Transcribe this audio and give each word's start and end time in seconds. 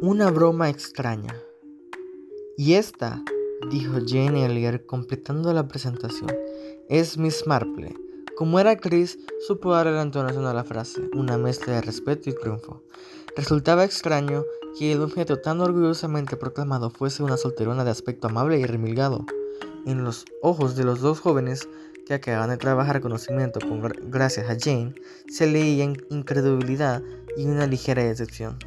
Una 0.00 0.30
broma 0.30 0.70
extraña. 0.70 1.34
Y 2.56 2.74
esta, 2.74 3.20
dijo 3.68 3.94
Jane 4.06 4.46
Elliot 4.46 4.86
completando 4.86 5.52
la 5.52 5.66
presentación, 5.66 6.30
es 6.88 7.18
Miss 7.18 7.48
Marple. 7.48 7.96
Como 8.36 8.60
era 8.60 8.76
Chris, 8.76 9.18
supo 9.44 9.72
darle 9.72 9.94
la 9.94 10.02
entonación 10.02 10.46
a 10.46 10.54
la 10.54 10.62
frase, 10.62 11.00
una 11.14 11.36
mezcla 11.36 11.74
de 11.74 11.80
respeto 11.80 12.30
y 12.30 12.32
triunfo. 12.32 12.84
Resultaba 13.34 13.82
extraño 13.82 14.44
que 14.78 14.92
el 14.92 15.02
objeto 15.02 15.40
tan 15.40 15.60
orgullosamente 15.60 16.36
proclamado 16.36 16.90
fuese 16.90 17.24
una 17.24 17.36
solterona 17.36 17.82
de 17.82 17.90
aspecto 17.90 18.28
amable 18.28 18.60
y 18.60 18.66
remilgado. 18.66 19.26
En 19.84 20.04
los 20.04 20.26
ojos 20.42 20.76
de 20.76 20.84
los 20.84 21.00
dos 21.00 21.18
jóvenes 21.18 21.68
que 22.06 22.14
acababan 22.14 22.50
de 22.50 22.56
trabajar 22.56 23.00
conocimiento 23.00 23.58
con 23.58 23.82
gracias 24.12 24.48
a 24.48 24.56
Jane, 24.56 24.94
se 25.28 25.48
leía 25.48 25.92
incredulidad 26.08 27.02
y 27.36 27.46
una 27.46 27.66
ligera 27.66 28.04
decepción 28.04 28.58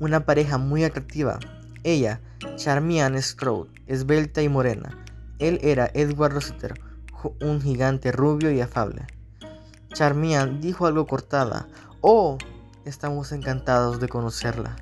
una 0.00 0.24
pareja 0.24 0.58
muy 0.58 0.84
atractiva. 0.84 1.38
Ella, 1.84 2.20
Charmian 2.56 3.20
Stroud, 3.20 3.68
esbelta 3.86 4.42
y 4.42 4.48
morena. 4.48 4.96
Él 5.38 5.58
era 5.62 5.90
Edward 5.94 6.34
Rossiter, 6.34 6.80
un 7.40 7.60
gigante 7.60 8.12
rubio 8.12 8.50
y 8.50 8.60
afable. 8.60 9.06
Charmian 9.92 10.60
dijo 10.60 10.86
algo 10.86 11.06
cortada. 11.06 11.68
Oh, 12.00 12.38
estamos 12.84 13.32
encantados 13.32 14.00
de 14.00 14.08
conocerla. 14.08 14.76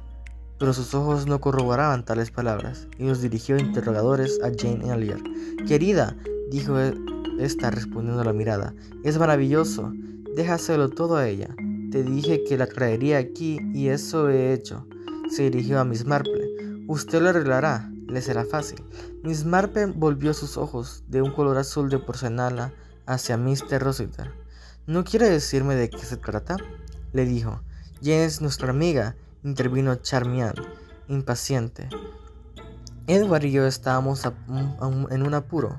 Pero 0.59 0.73
sus 0.73 0.95
ojos 0.95 1.27
no 1.27 1.41
corroboraban 1.41 2.05
tales 2.05 2.31
palabras 2.31 2.89
y 2.99 3.07
los 3.07 3.21
dirigió 3.21 3.59
interrogadores 3.59 4.41
a 4.43 4.51
Jane 4.57 4.91
Elliot. 4.91 5.23
Querida, 5.67 6.17
dijo 6.51 6.79
e-, 6.81 6.95
esta 7.39 7.71
respondiendo 7.71 8.23
a 8.23 8.25
la 8.25 8.33
mirada, 8.33 8.75
es 9.05 9.19
maravilloso. 9.19 9.93
Déjaselo 10.35 10.89
todo 10.89 11.17
a 11.17 11.29
ella. 11.29 11.55
Te 11.91 12.03
dije 12.03 12.43
que 12.45 12.59
la 12.59 12.67
traería 12.67 13.19
aquí 13.19 13.59
y 13.75 13.89
eso 13.89 14.29
he 14.29 14.53
hecho 14.53 14.87
se 15.31 15.43
dirigió 15.45 15.81
a 15.81 15.85
Miss 15.85 16.07
Marple. 16.07 16.85
Usted 16.89 17.21
lo 17.21 17.31
arreglará, 17.31 17.91
le 18.07 18.23
será 18.23 18.45
fácil. 18.45 18.83
Miss 19.23 19.45
Marple 19.45 19.87
volvió 19.87 20.35
sus 20.35 20.57
ojos 20.57 21.05
de 21.09 21.23
un 21.23 21.33
color 21.33 21.59
azul 21.59 21.89
de 21.89 21.99
porcelana 21.99 22.73
hacia 23.07 23.37
Mr. 23.37 23.81
Rossiter. 23.81 24.33
¿No 24.87 25.05
quiere 25.05 25.29
decirme 25.29 25.75
de 25.75 25.91
qué 25.91 25.99
se 25.99 26.17
trata? 26.17 26.57
le 27.13 27.25
dijo. 27.25 27.61
Jane 28.03 28.25
es 28.25 28.41
nuestra 28.41 28.71
amiga, 28.71 29.17
intervino 29.43 29.95
Charmian, 29.97 30.55
impaciente. 31.09 31.89
Edward 33.07 33.45
y 33.45 33.53
yo 33.53 33.67
estábamos 33.67 34.23
en 35.11 35.23
un 35.23 35.35
apuro, 35.35 35.79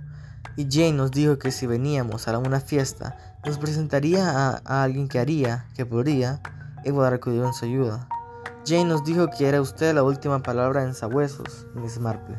y 0.56 0.68
Jane 0.70 0.94
nos 0.94 1.12
dijo 1.12 1.38
que 1.38 1.52
si 1.52 1.68
veníamos 1.68 2.28
a 2.28 2.38
una 2.40 2.60
fiesta, 2.60 3.38
nos 3.46 3.58
presentaría 3.58 4.30
a, 4.30 4.62
a 4.66 4.84
alguien 4.84 5.08
que 5.08 5.20
haría, 5.20 5.68
que 5.76 5.86
podría. 5.86 6.42
Edward 6.84 7.14
acudió 7.14 7.46
en 7.46 7.54
su 7.54 7.66
ayuda. 7.66 8.08
Jane 8.68 8.84
nos 8.84 9.06
dijo 9.06 9.30
que 9.30 9.48
era 9.48 9.62
usted 9.62 9.96
la 9.96 10.04
última 10.04 10.40
palabra 10.40 10.84
en 10.84 10.94
sabuesos, 10.94 11.66
Miss 11.74 12.02
Marple. 12.02 12.38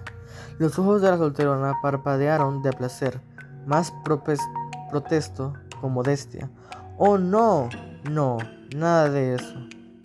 Los 0.58 0.78
ojos 0.78 1.00
de 1.00 1.08
la 1.10 1.16
solterona 1.16 1.72
parpadearon 1.80 2.60
de 2.60 2.70
placer, 2.74 3.18
más 3.66 3.94
protesto 4.04 5.54
con 5.80 5.94
modestia. 5.94 6.50
Oh, 6.98 7.16
no, 7.16 7.70
no, 8.10 8.36
nada 8.76 9.08
de 9.08 9.36
eso. 9.36 9.54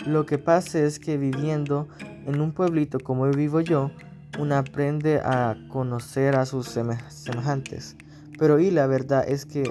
Lo 0.06 0.26
que 0.26 0.38
pasa 0.38 0.80
es 0.80 0.98
que 0.98 1.18
viviendo 1.18 1.90
en 2.00 2.40
un 2.40 2.54
pueblito 2.54 3.02
como 3.02 3.30
vivo 3.30 3.60
yo, 3.60 3.92
uno 4.40 4.56
aprende 4.56 5.20
a 5.20 5.58
conocer 5.68 6.38
a 6.38 6.46
sus 6.46 6.70
semejantes. 6.70 7.98
Pero 8.40 8.60
y 8.60 8.72
la 8.72 8.88
verdad 8.88 9.26
es 9.28 9.46
que 9.46 9.64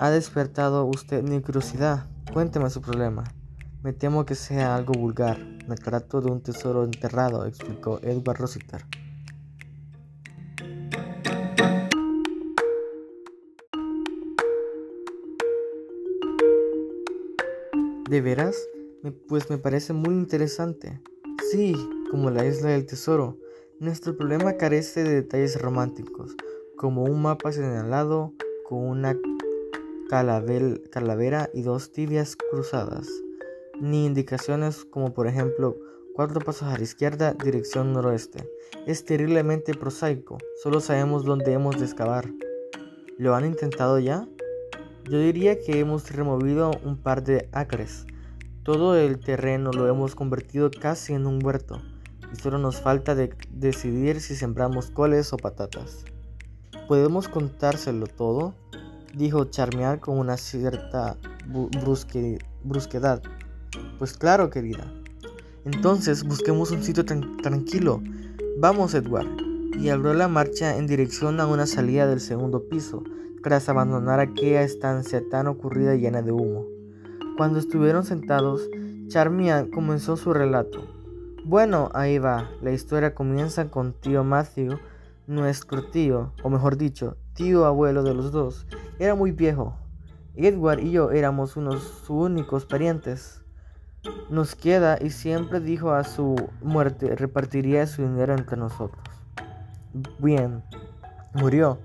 ha 0.00 0.08
despertado 0.08 0.86
usted 0.86 1.22
mi 1.22 1.42
curiosidad. 1.42 2.06
Cuénteme 2.32 2.70
su 2.70 2.80
problema. 2.80 3.24
Me 3.82 3.92
temo 3.92 4.24
que 4.24 4.36
sea 4.36 4.76
algo 4.76 4.92
vulgar. 4.94 5.38
Me 5.66 5.74
trato 5.74 6.20
de 6.20 6.30
un 6.30 6.40
tesoro 6.40 6.84
enterrado, 6.84 7.46
explicó 7.46 7.98
Edward 8.02 8.38
Rossiter. 8.38 8.84
¿De 18.08 18.20
veras? 18.20 18.56
pues 19.26 19.50
me 19.50 19.58
parece 19.58 19.92
muy 19.92 20.14
interesante. 20.14 21.00
Sí, 21.50 21.74
como 22.08 22.30
la 22.30 22.46
isla 22.46 22.70
del 22.70 22.86
tesoro. 22.86 23.36
Nuestro 23.80 24.16
problema 24.16 24.52
carece 24.58 25.02
de 25.02 25.14
detalles 25.14 25.60
románticos, 25.60 26.36
como 26.76 27.02
un 27.02 27.20
mapa 27.20 27.50
señalado 27.50 28.32
con 28.68 28.78
una 28.78 29.18
calavera 30.08 31.50
y 31.52 31.62
dos 31.62 31.90
tibias 31.90 32.36
cruzadas 32.36 33.08
ni 33.82 34.06
indicaciones 34.06 34.84
como 34.84 35.12
por 35.12 35.26
ejemplo 35.26 35.76
cuatro 36.14 36.40
pasos 36.40 36.68
a 36.68 36.78
la 36.78 36.84
izquierda, 36.84 37.34
dirección 37.34 37.92
noroeste. 37.92 38.48
Es 38.86 39.04
terriblemente 39.04 39.74
prosaico, 39.74 40.38
solo 40.62 40.78
sabemos 40.78 41.24
dónde 41.24 41.52
hemos 41.52 41.80
de 41.80 41.86
excavar. 41.86 42.30
¿Lo 43.18 43.34
han 43.34 43.44
intentado 43.44 43.98
ya? 43.98 44.28
Yo 45.10 45.18
diría 45.18 45.58
que 45.58 45.80
hemos 45.80 46.12
removido 46.12 46.70
un 46.84 46.96
par 46.96 47.24
de 47.24 47.48
acres. 47.50 48.06
Todo 48.62 48.96
el 48.96 49.18
terreno 49.18 49.72
lo 49.72 49.88
hemos 49.88 50.14
convertido 50.14 50.70
casi 50.70 51.14
en 51.14 51.26
un 51.26 51.44
huerto 51.44 51.82
y 52.32 52.36
solo 52.36 52.58
nos 52.58 52.80
falta 52.80 53.16
de 53.16 53.34
decidir 53.50 54.20
si 54.20 54.36
sembramos 54.36 54.92
coles 54.92 55.32
o 55.32 55.36
patatas. 55.36 56.04
¿Podemos 56.86 57.28
contárselo 57.28 58.06
todo? 58.06 58.54
Dijo 59.12 59.46
Charmear 59.46 59.98
con 59.98 60.18
una 60.18 60.36
cierta 60.36 61.18
brusquedad. 62.62 63.22
Pues 63.98 64.14
claro, 64.14 64.50
querida. 64.50 64.92
Entonces 65.64 66.24
busquemos 66.24 66.72
un 66.72 66.82
sitio 66.82 67.04
tranquilo. 67.04 68.02
Vamos, 68.58 68.94
Edward. 68.94 69.28
Y 69.78 69.88
abrió 69.88 70.12
la 70.12 70.28
marcha 70.28 70.76
en 70.76 70.86
dirección 70.86 71.40
a 71.40 71.46
una 71.46 71.66
salida 71.66 72.06
del 72.06 72.20
segundo 72.20 72.68
piso, 72.68 73.04
tras 73.42 73.68
abandonar 73.68 74.20
aquella 74.20 74.62
estancia 74.62 75.22
tan 75.30 75.46
ocurrida 75.46 75.94
y 75.94 76.00
llena 76.00 76.22
de 76.22 76.32
humo. 76.32 76.66
Cuando 77.36 77.58
estuvieron 77.58 78.04
sentados, 78.04 78.68
Charmian 79.08 79.70
comenzó 79.70 80.16
su 80.16 80.32
relato. 80.32 80.86
Bueno, 81.44 81.90
ahí 81.94 82.18
va. 82.18 82.50
La 82.60 82.72
historia 82.72 83.14
comienza 83.14 83.70
con 83.70 83.92
tío 83.92 84.22
Matthew, 84.24 84.78
nuestro 85.26 85.90
tío, 85.90 86.32
o 86.42 86.50
mejor 86.50 86.76
dicho, 86.76 87.16
tío 87.34 87.64
abuelo 87.64 88.02
de 88.02 88.14
los 88.14 88.32
dos. 88.32 88.66
Era 88.98 89.14
muy 89.14 89.32
viejo. 89.32 89.76
Edward 90.34 90.80
y 90.80 90.92
yo 90.92 91.10
éramos 91.10 91.56
unos 91.56 92.08
únicos 92.08 92.64
parientes 92.64 93.41
nos 94.30 94.54
queda 94.54 94.98
y 95.00 95.10
siempre 95.10 95.60
dijo 95.60 95.92
a 95.92 96.04
su 96.04 96.36
muerte 96.62 97.14
repartiría 97.14 97.86
su 97.86 98.02
dinero 98.02 98.34
entre 98.34 98.56
nosotros. 98.56 99.02
Bien, 100.18 100.62
murió 101.34 101.78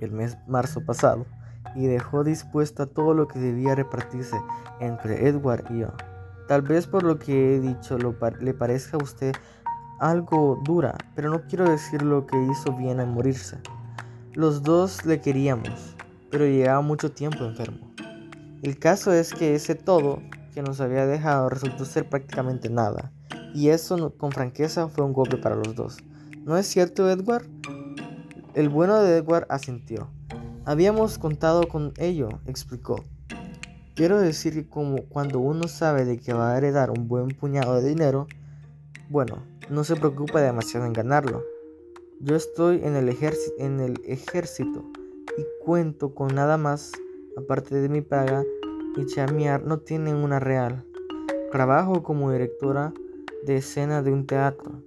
el 0.00 0.10
mes 0.10 0.36
marzo 0.46 0.84
pasado 0.84 1.26
y 1.74 1.86
dejó 1.86 2.24
dispuesta 2.24 2.86
todo 2.86 3.14
lo 3.14 3.28
que 3.28 3.38
debía 3.38 3.74
repartirse 3.74 4.36
entre 4.80 5.28
Edward 5.28 5.64
y 5.70 5.80
yo. 5.80 5.92
Tal 6.48 6.62
vez 6.62 6.86
por 6.86 7.02
lo 7.02 7.18
que 7.18 7.56
he 7.56 7.60
dicho 7.60 7.96
le 7.98 8.54
parezca 8.54 8.96
a 8.96 9.02
usted 9.02 9.34
algo 10.00 10.60
dura, 10.64 10.96
pero 11.14 11.30
no 11.30 11.42
quiero 11.42 11.68
decir 11.68 12.02
lo 12.02 12.26
que 12.26 12.36
hizo 12.50 12.72
bien 12.76 13.00
al 13.00 13.06
morirse. 13.06 13.58
Los 14.34 14.62
dos 14.62 15.06
le 15.06 15.20
queríamos, 15.20 15.96
pero 16.30 16.44
llevaba 16.44 16.82
mucho 16.82 17.12
tiempo 17.12 17.44
enfermo. 17.44 17.94
El 18.62 18.78
caso 18.78 19.12
es 19.12 19.32
que 19.32 19.54
ese 19.54 19.74
todo 19.74 20.20
que 20.54 20.62
nos 20.62 20.80
había 20.80 21.06
dejado 21.06 21.48
resultó 21.48 21.84
ser 21.84 22.08
prácticamente 22.08 22.70
nada, 22.70 23.12
y 23.52 23.68
eso 23.68 24.16
con 24.16 24.30
franqueza 24.30 24.88
fue 24.88 25.04
un 25.04 25.12
golpe 25.12 25.36
para 25.36 25.56
los 25.56 25.74
dos. 25.74 25.98
¿No 26.44 26.56
es 26.56 26.66
cierto, 26.66 27.10
Edward? 27.10 27.46
El 28.54 28.68
bueno 28.68 29.02
de 29.02 29.16
Edward 29.16 29.46
asintió. 29.48 30.08
Habíamos 30.64 31.18
contado 31.18 31.68
con 31.68 31.92
ello, 31.98 32.28
explicó. 32.46 33.04
Quiero 33.94 34.20
decir 34.20 34.54
que 34.54 34.68
como 34.68 35.02
cuando 35.08 35.40
uno 35.40 35.68
sabe 35.68 36.04
de 36.04 36.18
que 36.18 36.32
va 36.32 36.52
a 36.52 36.58
heredar 36.58 36.90
un 36.90 37.08
buen 37.08 37.28
puñado 37.28 37.80
de 37.80 37.88
dinero, 37.88 38.26
bueno, 39.10 39.42
no 39.70 39.84
se 39.84 39.96
preocupa 39.96 40.40
demasiado 40.40 40.86
en 40.86 40.92
ganarlo. 40.92 41.42
Yo 42.20 42.36
estoy 42.36 42.80
en 42.84 42.96
el, 42.96 43.16
en 43.58 43.80
el 43.80 44.00
ejército 44.04 44.84
y 45.36 45.44
cuento 45.64 46.14
con 46.14 46.34
nada 46.34 46.56
más, 46.56 46.92
aparte 47.36 47.74
de 47.74 47.88
mi 47.88 48.00
paga, 48.00 48.44
y 48.96 49.06
Chamiar 49.06 49.64
no 49.64 49.78
tienen 49.78 50.16
una 50.16 50.38
real. 50.38 50.84
Trabajo 51.50 52.02
como 52.02 52.30
directora 52.30 52.92
de 53.44 53.56
escena 53.56 54.02
de 54.02 54.12
un 54.12 54.26
teatro. 54.26 54.82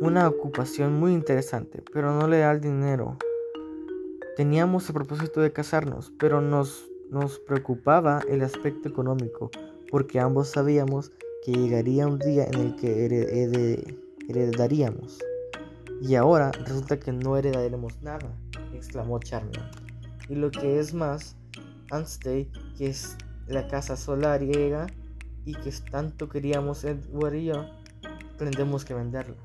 Una 0.00 0.28
ocupación 0.28 0.98
muy 0.98 1.12
interesante, 1.12 1.82
pero 1.92 2.12
no 2.12 2.28
le 2.28 2.38
da 2.38 2.52
el 2.52 2.60
dinero. 2.60 3.16
Teníamos 4.36 4.88
el 4.88 4.94
propósito 4.94 5.40
de 5.40 5.52
casarnos, 5.52 6.12
pero 6.18 6.40
nos, 6.40 6.90
nos 7.10 7.38
preocupaba 7.38 8.20
el 8.28 8.42
aspecto 8.42 8.88
económico, 8.88 9.50
porque 9.90 10.20
ambos 10.20 10.48
sabíamos 10.48 11.12
que 11.44 11.52
llegaría 11.52 12.06
un 12.06 12.18
día 12.18 12.44
en 12.44 12.60
el 12.60 12.76
que 12.76 13.04
heredaríamos. 14.28 15.18
Y 16.02 16.14
ahora 16.14 16.50
resulta 16.50 16.98
que 16.98 17.12
no 17.12 17.36
heredaremos 17.36 18.02
nada, 18.02 18.28
exclamó 18.74 19.18
Charmian. 19.18 19.70
Y 20.28 20.34
lo 20.34 20.50
que 20.50 20.78
es 20.78 20.92
más, 20.92 21.35
Anstey, 21.90 22.50
que 22.76 22.88
es 22.88 23.16
la 23.46 23.68
casa 23.68 23.96
solariega 23.96 24.86
y 25.44 25.54
que 25.54 25.72
tanto 25.90 26.28
queríamos 26.28 26.84
Edward 26.84 27.34
y 27.34 27.44
yo, 27.46 27.66
tendremos 28.38 28.84
que 28.84 28.94
venderla 28.94 29.36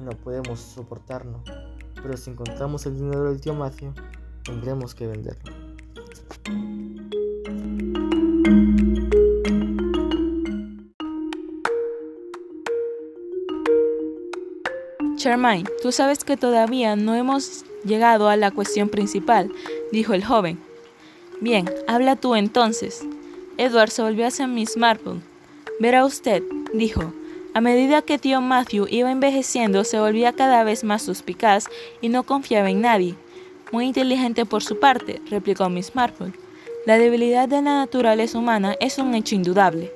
no 0.00 0.10
podemos 0.12 0.60
soportarlo. 0.60 1.42
Pero 1.94 2.16
si 2.16 2.30
encontramos 2.30 2.86
el 2.86 2.96
dinero 2.96 3.24
del 3.30 3.40
tío 3.40 3.54
Matthew, 3.54 3.92
tendremos 4.44 4.94
que 4.94 5.06
venderlo. 5.06 5.52
Charmaine, 15.16 15.68
tú 15.82 15.90
sabes 15.90 16.22
que 16.22 16.36
todavía 16.36 16.94
no 16.94 17.16
hemos 17.16 17.64
llegado 17.84 18.28
a 18.28 18.36
la 18.36 18.52
cuestión 18.52 18.88
principal, 18.88 19.50
dijo 19.90 20.14
el 20.14 20.24
joven. 20.24 20.67
Bien, 21.40 21.68
habla 21.86 22.16
tú 22.16 22.34
entonces. 22.34 23.04
Edward 23.56 23.90
se 23.90 24.02
volvió 24.02 24.26
hacia 24.26 24.46
Miss 24.46 24.76
Marple. 24.76 25.20
Verá 25.80 26.04
usted, 26.04 26.42
dijo. 26.74 27.12
A 27.54 27.60
medida 27.60 28.02
que 28.02 28.18
tío 28.18 28.40
Matthew 28.40 28.86
iba 28.90 29.10
envejeciendo, 29.10 29.84
se 29.84 29.98
volvía 29.98 30.32
cada 30.32 30.64
vez 30.64 30.84
más 30.84 31.02
suspicaz 31.02 31.66
y 32.00 32.08
no 32.08 32.24
confiaba 32.24 32.70
en 32.70 32.80
nadie. 32.80 33.14
Muy 33.72 33.86
inteligente 33.86 34.46
por 34.46 34.62
su 34.62 34.78
parte, 34.78 35.20
replicó 35.30 35.68
Miss 35.68 35.94
Marple. 35.94 36.32
La 36.86 36.98
debilidad 36.98 37.48
de 37.48 37.62
la 37.62 37.78
naturaleza 37.78 38.38
humana 38.38 38.76
es 38.80 38.98
un 38.98 39.14
hecho 39.14 39.34
indudable. 39.34 39.92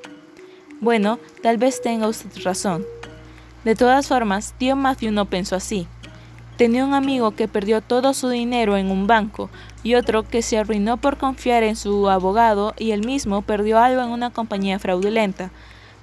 Bueno, 0.80 1.18
tal 1.42 1.58
vez 1.58 1.80
tenga 1.80 2.08
usted 2.08 2.30
razón, 2.42 2.84
de 3.64 3.76
todas 3.76 4.08
formas, 4.08 4.54
tío 4.58 4.74
Matthew 4.74 5.12
no 5.12 5.26
pensó 5.26 5.54
así. 5.54 5.86
Tenía 6.56 6.84
un 6.84 6.94
amigo 6.94 7.30
que 7.32 7.48
perdió 7.48 7.80
todo 7.80 8.12
su 8.14 8.28
dinero 8.28 8.76
en 8.76 8.90
un 8.90 9.06
banco 9.06 9.48
y 9.82 9.94
otro 9.94 10.22
que 10.22 10.42
se 10.42 10.58
arruinó 10.58 10.96
por 10.98 11.16
confiar 11.16 11.62
en 11.62 11.76
su 11.76 12.08
abogado 12.08 12.74
y 12.78 12.90
él 12.90 13.06
mismo 13.06 13.42
perdió 13.42 13.78
algo 13.78 14.02
en 14.02 14.10
una 14.10 14.30
compañía 14.30 14.78
fraudulenta. 14.78 15.50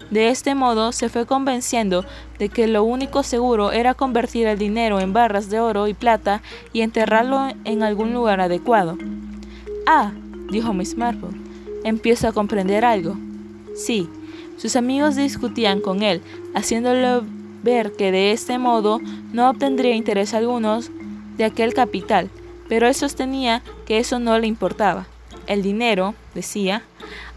De 0.09 0.29
este 0.29 0.55
modo 0.55 0.91
se 0.91 1.07
fue 1.07 1.27
convenciendo 1.27 2.03
de 2.39 2.49
que 2.49 2.67
lo 2.67 2.83
único 2.83 3.21
seguro 3.21 3.71
era 3.71 3.93
convertir 3.93 4.47
el 4.47 4.57
dinero 4.57 4.99
en 4.99 5.13
barras 5.13 5.51
de 5.51 5.59
oro 5.59 5.87
y 5.87 5.93
plata 5.93 6.41
y 6.73 6.81
enterrarlo 6.81 7.49
en 7.63 7.83
algún 7.83 8.13
lugar 8.13 8.41
adecuado. 8.41 8.97
Ah, 9.85 10.11
dijo 10.49 10.73
Miss 10.73 10.97
Marple, 10.97 11.29
empiezo 11.83 12.27
a 12.27 12.31
comprender 12.31 12.85
algo. 12.85 13.15
Sí, 13.75 14.09
sus 14.57 14.75
amigos 14.75 15.15
discutían 15.15 15.79
con 15.79 16.01
él, 16.01 16.21
haciéndolo 16.55 17.23
ver 17.63 17.93
que 17.93 18.11
de 18.11 18.31
este 18.31 18.57
modo 18.57 18.99
no 19.31 19.49
obtendría 19.49 19.95
interés 19.95 20.33
alguno 20.33 20.79
de 21.37 21.45
aquel 21.45 21.73
capital, 21.73 22.29
pero 22.67 22.87
él 22.87 22.95
sostenía 22.95 23.61
que 23.85 23.99
eso 23.99 24.19
no 24.19 24.37
le 24.39 24.47
importaba. 24.47 25.07
El 25.47 25.61
dinero, 25.63 26.13
decía, 26.35 26.83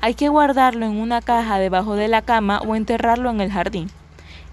hay 0.01 0.15
que 0.15 0.29
guardarlo 0.29 0.87
en 0.87 0.97
una 0.99 1.23
caja 1.23 1.59
debajo 1.59 1.95
de 1.95 2.09
la 2.09 2.23
cama 2.23 2.61
o 2.61 2.75
enterrarlo 2.75 3.31
en 3.31 3.41
el 3.41 3.51
jardín. 3.51 3.91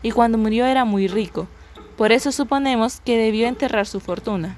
Y 0.01 0.11
cuando 0.11 0.37
murió 0.37 0.65
era 0.65 0.85
muy 0.85 1.07
rico, 1.07 1.47
por 1.97 2.11
eso 2.11 2.31
suponemos 2.31 3.01
que 3.01 3.17
debió 3.17 3.47
enterrar 3.47 3.85
su 3.85 3.99
fortuna. 3.99 4.55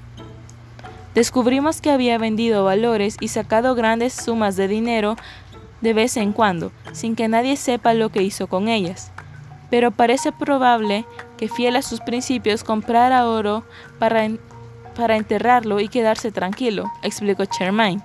Descubrimos 1.14 1.80
que 1.80 1.90
había 1.90 2.16
vendido 2.16 2.64
valores 2.64 3.16
y 3.20 3.28
sacado 3.28 3.74
grandes 3.74 4.12
sumas 4.12 4.56
de 4.56 4.68
dinero 4.68 5.16
de 5.80 5.92
vez 5.92 6.16
en 6.16 6.32
cuando, 6.32 6.70
sin 6.92 7.16
que 7.16 7.26
nadie 7.26 7.56
sepa 7.56 7.92
lo 7.92 8.10
que 8.10 8.22
hizo 8.22 8.46
con 8.46 8.68
ellas 8.68 9.12
pero 9.72 9.90
parece 9.90 10.32
probable 10.32 11.06
que 11.38 11.48
fiel 11.48 11.76
a 11.76 11.82
sus 11.82 12.00
principios 12.00 12.62
comprara 12.62 13.26
oro 13.26 13.64
para, 13.98 14.28
para 14.94 15.16
enterrarlo 15.16 15.80
y 15.80 15.88
quedarse 15.88 16.30
tranquilo, 16.30 16.92
explicó 17.02 17.46
Charmaine. 17.46 18.02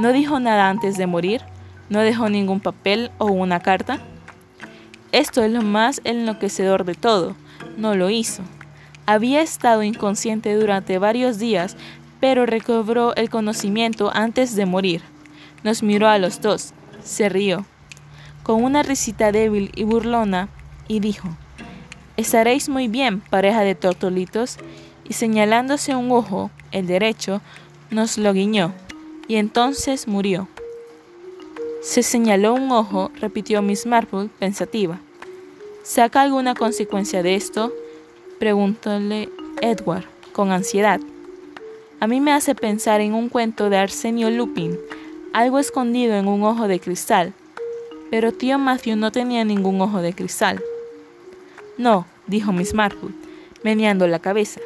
¿No 0.00 0.12
dijo 0.12 0.40
nada 0.40 0.68
antes 0.68 0.96
de 0.96 1.06
morir? 1.06 1.40
¿No 1.88 2.00
dejó 2.00 2.28
ningún 2.28 2.58
papel 2.58 3.12
o 3.18 3.26
una 3.26 3.60
carta? 3.60 4.00
Esto 5.12 5.44
es 5.44 5.52
lo 5.52 5.62
más 5.62 6.00
enloquecedor 6.02 6.84
de 6.84 6.94
todo. 6.94 7.36
No 7.76 7.94
lo 7.94 8.10
hizo. 8.10 8.42
Había 9.06 9.40
estado 9.40 9.84
inconsciente 9.84 10.52
durante 10.52 10.98
varios 10.98 11.38
días, 11.38 11.76
pero 12.18 12.44
recobró 12.44 13.14
el 13.14 13.30
conocimiento 13.30 14.10
antes 14.12 14.56
de 14.56 14.66
morir. 14.66 15.02
Nos 15.62 15.84
miró 15.84 16.08
a 16.08 16.18
los 16.18 16.40
dos. 16.40 16.74
Se 17.04 17.28
rió. 17.28 17.66
Con 18.42 18.64
una 18.64 18.82
risita 18.82 19.30
débil 19.30 19.70
y 19.76 19.84
burlona, 19.84 20.48
y 20.88 21.00
dijo, 21.00 21.28
Estaréis 22.16 22.68
muy 22.68 22.88
bien, 22.88 23.20
pareja 23.20 23.62
de 23.62 23.74
tortolitos, 23.74 24.58
y 25.08 25.14
señalándose 25.14 25.96
un 25.96 26.10
ojo, 26.12 26.50
el 26.70 26.86
derecho, 26.86 27.40
nos 27.90 28.18
lo 28.18 28.32
guiñó, 28.32 28.72
y 29.28 29.36
entonces 29.36 30.06
murió. 30.06 30.48
Se 31.82 32.02
señaló 32.02 32.54
un 32.54 32.70
ojo, 32.70 33.10
repitió 33.20 33.60
Miss 33.62 33.86
Marple, 33.86 34.28
pensativa. 34.38 35.00
¿Saca 35.82 36.22
alguna 36.22 36.54
consecuencia 36.54 37.22
de 37.22 37.34
esto? 37.34 37.72
preguntóle 38.38 39.28
Edward, 39.60 40.04
con 40.32 40.52
ansiedad. 40.52 41.00
A 42.00 42.06
mí 42.06 42.20
me 42.20 42.32
hace 42.32 42.54
pensar 42.54 43.00
en 43.00 43.14
un 43.14 43.28
cuento 43.28 43.70
de 43.70 43.78
Arsenio 43.78 44.30
Lupin, 44.30 44.78
algo 45.32 45.58
escondido 45.58 46.14
en 46.14 46.28
un 46.28 46.42
ojo 46.42 46.68
de 46.68 46.78
cristal, 46.78 47.32
pero 48.10 48.32
tío 48.32 48.58
Matthew 48.58 48.96
no 48.96 49.10
tenía 49.10 49.44
ningún 49.44 49.80
ojo 49.80 50.02
de 50.02 50.12
cristal. 50.12 50.62
No, 51.82 52.06
dijo 52.28 52.52
Miss 52.52 52.74
Marple, 52.74 53.08
meneando 53.64 54.06
la 54.06 54.20
cabeza. 54.20 54.60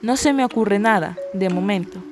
No 0.00 0.16
se 0.16 0.32
me 0.32 0.44
ocurre 0.44 0.80
nada, 0.80 1.16
de 1.34 1.48
momento. 1.48 2.02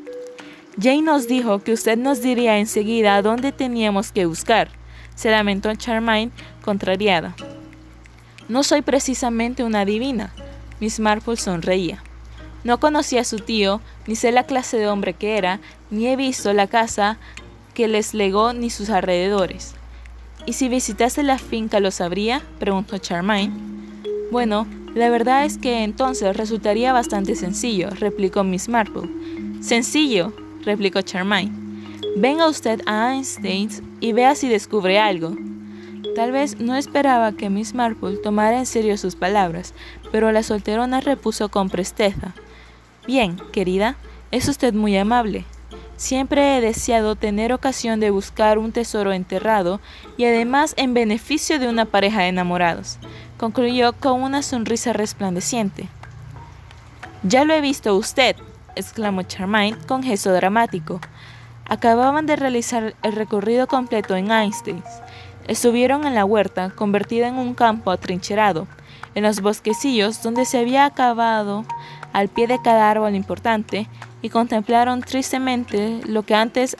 Jane 0.80 1.02
nos 1.02 1.26
dijo 1.26 1.58
que 1.58 1.72
usted 1.72 1.98
nos 1.98 2.22
diría 2.22 2.58
enseguida 2.58 3.20
dónde 3.22 3.50
teníamos 3.50 4.12
que 4.12 4.26
buscar, 4.26 4.68
se 5.16 5.32
lamentó 5.32 5.74
Charmaine, 5.74 6.30
contrariada. 6.62 7.34
No 8.48 8.62
soy 8.62 8.82
precisamente 8.82 9.64
una 9.64 9.84
divina. 9.84 10.32
Miss 10.78 11.00
Marple 11.00 11.36
sonreía. 11.36 12.00
No 12.62 12.78
conocí 12.78 13.18
a 13.18 13.24
su 13.24 13.40
tío, 13.40 13.80
ni 14.06 14.14
sé 14.14 14.30
la 14.30 14.44
clase 14.44 14.76
de 14.76 14.86
hombre 14.86 15.14
que 15.14 15.38
era, 15.38 15.58
ni 15.90 16.06
he 16.06 16.14
visto 16.14 16.52
la 16.52 16.68
casa 16.68 17.18
que 17.74 17.88
les 17.88 18.14
legó 18.14 18.52
ni 18.52 18.70
sus 18.70 18.90
alrededores. 18.90 19.74
¿Y 20.46 20.52
si 20.52 20.68
visitase 20.68 21.24
la 21.24 21.38
finca 21.38 21.80
lo 21.80 21.90
sabría? 21.90 22.42
preguntó 22.60 22.96
Charmaine. 22.98 23.79
Bueno, 24.30 24.68
la 24.94 25.10
verdad 25.10 25.44
es 25.44 25.58
que 25.58 25.82
entonces 25.82 26.36
resultaría 26.36 26.92
bastante 26.92 27.34
sencillo, 27.34 27.90
replicó 27.90 28.44
Miss 28.44 28.68
Marple. 28.68 29.10
Sencillo, 29.60 30.32
replicó 30.64 31.02
Charmaine. 31.02 31.52
Venga 32.16 32.48
usted 32.48 32.80
a 32.86 33.12
Einstein 33.12 33.70
y 33.98 34.12
vea 34.12 34.36
si 34.36 34.48
descubre 34.48 35.00
algo. 35.00 35.36
Tal 36.14 36.30
vez 36.30 36.60
no 36.60 36.76
esperaba 36.76 37.32
que 37.32 37.50
Miss 37.50 37.74
Marple 37.74 38.18
tomara 38.18 38.58
en 38.58 38.66
serio 38.66 38.96
sus 38.98 39.16
palabras, 39.16 39.74
pero 40.12 40.30
la 40.30 40.44
solterona 40.44 41.00
repuso 41.00 41.48
con 41.48 41.68
presteza. 41.68 42.32
Bien, 43.08 43.36
querida, 43.52 43.96
es 44.30 44.48
usted 44.48 44.74
muy 44.74 44.96
amable. 44.96 45.44
Siempre 45.96 46.56
he 46.56 46.60
deseado 46.60 47.16
tener 47.16 47.52
ocasión 47.52 47.98
de 47.98 48.10
buscar 48.10 48.58
un 48.58 48.70
tesoro 48.70 49.12
enterrado 49.12 49.80
y 50.16 50.24
además 50.24 50.74
en 50.76 50.94
beneficio 50.94 51.58
de 51.58 51.68
una 51.68 51.84
pareja 51.84 52.22
de 52.22 52.28
enamorados 52.28 52.98
concluyó 53.40 53.94
con 53.94 54.22
una 54.22 54.42
sonrisa 54.42 54.92
resplandeciente. 54.92 55.88
Ya 57.22 57.46
lo 57.46 57.54
he 57.54 57.62
visto 57.62 57.96
usted, 57.96 58.36
exclamó 58.76 59.22
Charmaine 59.22 59.78
con 59.86 60.02
gesto 60.02 60.30
dramático. 60.34 61.00
Acababan 61.64 62.26
de 62.26 62.36
realizar 62.36 62.94
el 63.02 63.12
recorrido 63.12 63.66
completo 63.66 64.14
en 64.14 64.30
Einstein. 64.30 64.82
Estuvieron 65.48 66.06
en 66.06 66.14
la 66.14 66.26
huerta, 66.26 66.68
convertida 66.68 67.28
en 67.28 67.36
un 67.36 67.54
campo 67.54 67.90
atrincherado, 67.90 68.66
en 69.14 69.22
los 69.22 69.40
bosquecillos 69.40 70.22
donde 70.22 70.44
se 70.44 70.58
había 70.58 70.84
acabado 70.84 71.64
al 72.12 72.28
pie 72.28 72.46
de 72.46 72.60
cada 72.60 72.90
árbol 72.90 73.14
importante, 73.14 73.88
y 74.20 74.28
contemplaron 74.28 75.00
tristemente 75.00 76.02
lo 76.04 76.24
que 76.24 76.34
antes 76.34 76.76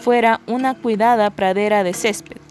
fuera 0.00 0.40
una 0.46 0.74
cuidada 0.74 1.30
pradera 1.30 1.82
de 1.82 1.92
césped. 1.92 2.47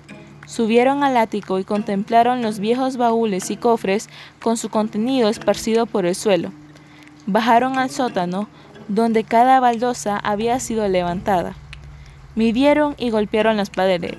Subieron 0.47 1.03
al 1.03 1.17
ático 1.17 1.59
y 1.59 1.65
contemplaron 1.65 2.41
los 2.41 2.59
viejos 2.59 2.95
baúles 2.95 3.51
y 3.51 3.57
cofres 3.57 4.09
con 4.41 4.55
su 4.55 4.69
contenido 4.69 5.27
esparcido 5.27 5.85
por 5.85 6.05
el 6.05 6.15
suelo. 6.15 6.51
Bajaron 7.25 7.77
al 7.77 7.89
sótano, 7.89 8.47
donde 8.87 9.25
cada 9.25 9.59
baldosa 9.59 10.17
había 10.17 10.59
sido 10.61 10.87
levantada. 10.87 11.53
Midieron 12.35 12.95
y 12.97 13.09
golpearon 13.09 13.57
las 13.57 13.69
paredes. 13.69 14.17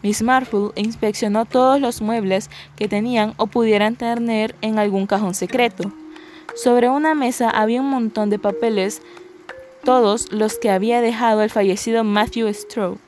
Miss 0.00 0.22
Marple 0.22 0.70
inspeccionó 0.76 1.44
todos 1.44 1.80
los 1.80 2.00
muebles 2.00 2.50
que 2.76 2.86
tenían 2.86 3.34
o 3.36 3.48
pudieran 3.48 3.96
tener 3.96 4.54
en 4.60 4.78
algún 4.78 5.08
cajón 5.08 5.34
secreto. 5.34 5.92
Sobre 6.54 6.88
una 6.88 7.16
mesa 7.16 7.50
había 7.50 7.80
un 7.80 7.90
montón 7.90 8.30
de 8.30 8.38
papeles, 8.38 9.02
todos 9.82 10.30
los 10.30 10.56
que 10.58 10.70
había 10.70 11.00
dejado 11.00 11.42
el 11.42 11.50
fallecido 11.50 12.04
Matthew 12.04 12.54
Stroke. 12.54 13.07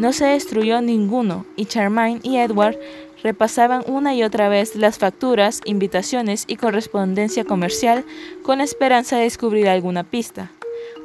No 0.00 0.14
se 0.14 0.24
destruyó 0.24 0.80
ninguno 0.80 1.44
y 1.56 1.66
Charmaine 1.66 2.20
y 2.22 2.38
Edward 2.38 2.78
repasaban 3.22 3.84
una 3.86 4.14
y 4.14 4.22
otra 4.22 4.48
vez 4.48 4.74
las 4.74 4.96
facturas, 4.96 5.60
invitaciones 5.66 6.44
y 6.46 6.56
correspondencia 6.56 7.44
comercial 7.44 8.06
con 8.42 8.62
esperanza 8.62 9.18
de 9.18 9.24
descubrir 9.24 9.68
alguna 9.68 10.02
pista. 10.02 10.52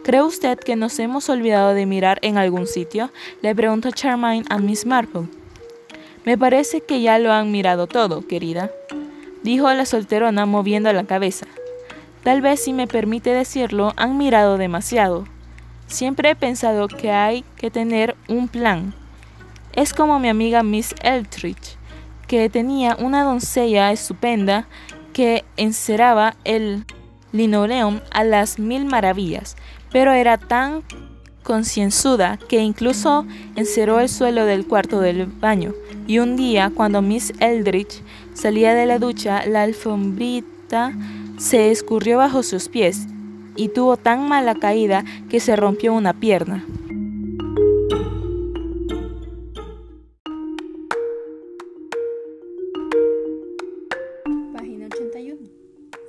¿Cree 0.06 0.22
usted 0.22 0.58
que 0.58 0.78
nos 0.78 0.98
hemos 1.00 1.28
olvidado 1.28 1.74
de 1.74 1.86
mirar 1.86 2.20
en 2.22 2.38
algún 2.38 2.68
sitio? 2.68 3.12
Le 3.42 3.54
preguntó 3.54 3.92
Charmaine 3.92 4.46
a 4.50 4.60
Miss 4.60 4.86
Marple. 4.86 5.24
Me 6.24 6.38
parece 6.38 6.80
que 6.80 7.02
ya 7.02 7.20
lo 7.20 7.34
han 7.34 7.52
mirado 7.52 7.88
todo, 7.88 8.26
querida. 8.26 8.72
dijo 9.44 9.70
la 9.74 9.86
solterona 9.86 10.46
moviendo 10.46 10.94
la 10.94 11.04
cabeza. 11.04 11.48
Tal 12.24 12.42
vez 12.42 12.62
si 12.62 12.72
me 12.72 12.88
permite 12.88 13.32
decirlo, 13.32 13.92
han 13.98 14.18
mirado 14.18 14.58
demasiado. 14.58 15.26
Siempre 15.88 16.32
he 16.32 16.36
pensado 16.36 16.88
que 16.88 17.12
hay 17.12 17.44
que 17.58 17.70
tener 17.70 18.16
un 18.28 18.48
plan. 18.48 18.94
Es 19.74 19.94
como 19.94 20.20
mi 20.20 20.30
amiga 20.30 20.64
Miss 20.64 20.96
Eltrich, 21.02 21.78
que 22.28 22.50
tenía 22.50 22.96
una 23.00 23.24
doncella 23.24 23.92
estupenda 23.92 24.68
que 25.14 25.46
enceraba 25.58 26.36
el 26.44 26.86
linoleum 27.32 28.00
a 28.12 28.24
las 28.24 28.60
mil 28.60 28.86
maravillas, 28.86 29.56
pero 29.92 30.12
era 30.12 30.38
tan 30.38 30.84
concienzuda 31.44 32.38
que 32.38 32.60
incluso 32.60 33.26
encerró 33.56 34.00
el 34.00 34.10
suelo 34.10 34.46
del 34.46 34.66
cuarto 34.66 35.00
del 35.00 35.28
baño. 35.28 35.74
Y 36.08 36.20
un 36.20 36.36
día, 36.36 36.72
cuando 36.74 37.02
Miss 37.02 37.34
Eldridge 37.40 38.02
salía 38.34 38.74
de 38.74 38.86
la 38.86 39.00
ducha, 39.00 39.46
la 39.46 39.64
alfombrita 39.64 40.94
se 41.38 41.72
escurrió 41.72 42.18
bajo 42.18 42.44
sus 42.44 42.68
pies 42.68 43.08
y 43.56 43.70
tuvo 43.70 43.98
tan 43.98 44.28
mala 44.28 44.56
caída 44.56 45.04
que 45.30 45.40
se 45.40 45.56
rompió 45.56 45.94
una 45.94 46.20
pierna. 46.20 46.66
Página 54.54 54.88
81. 54.88 55.50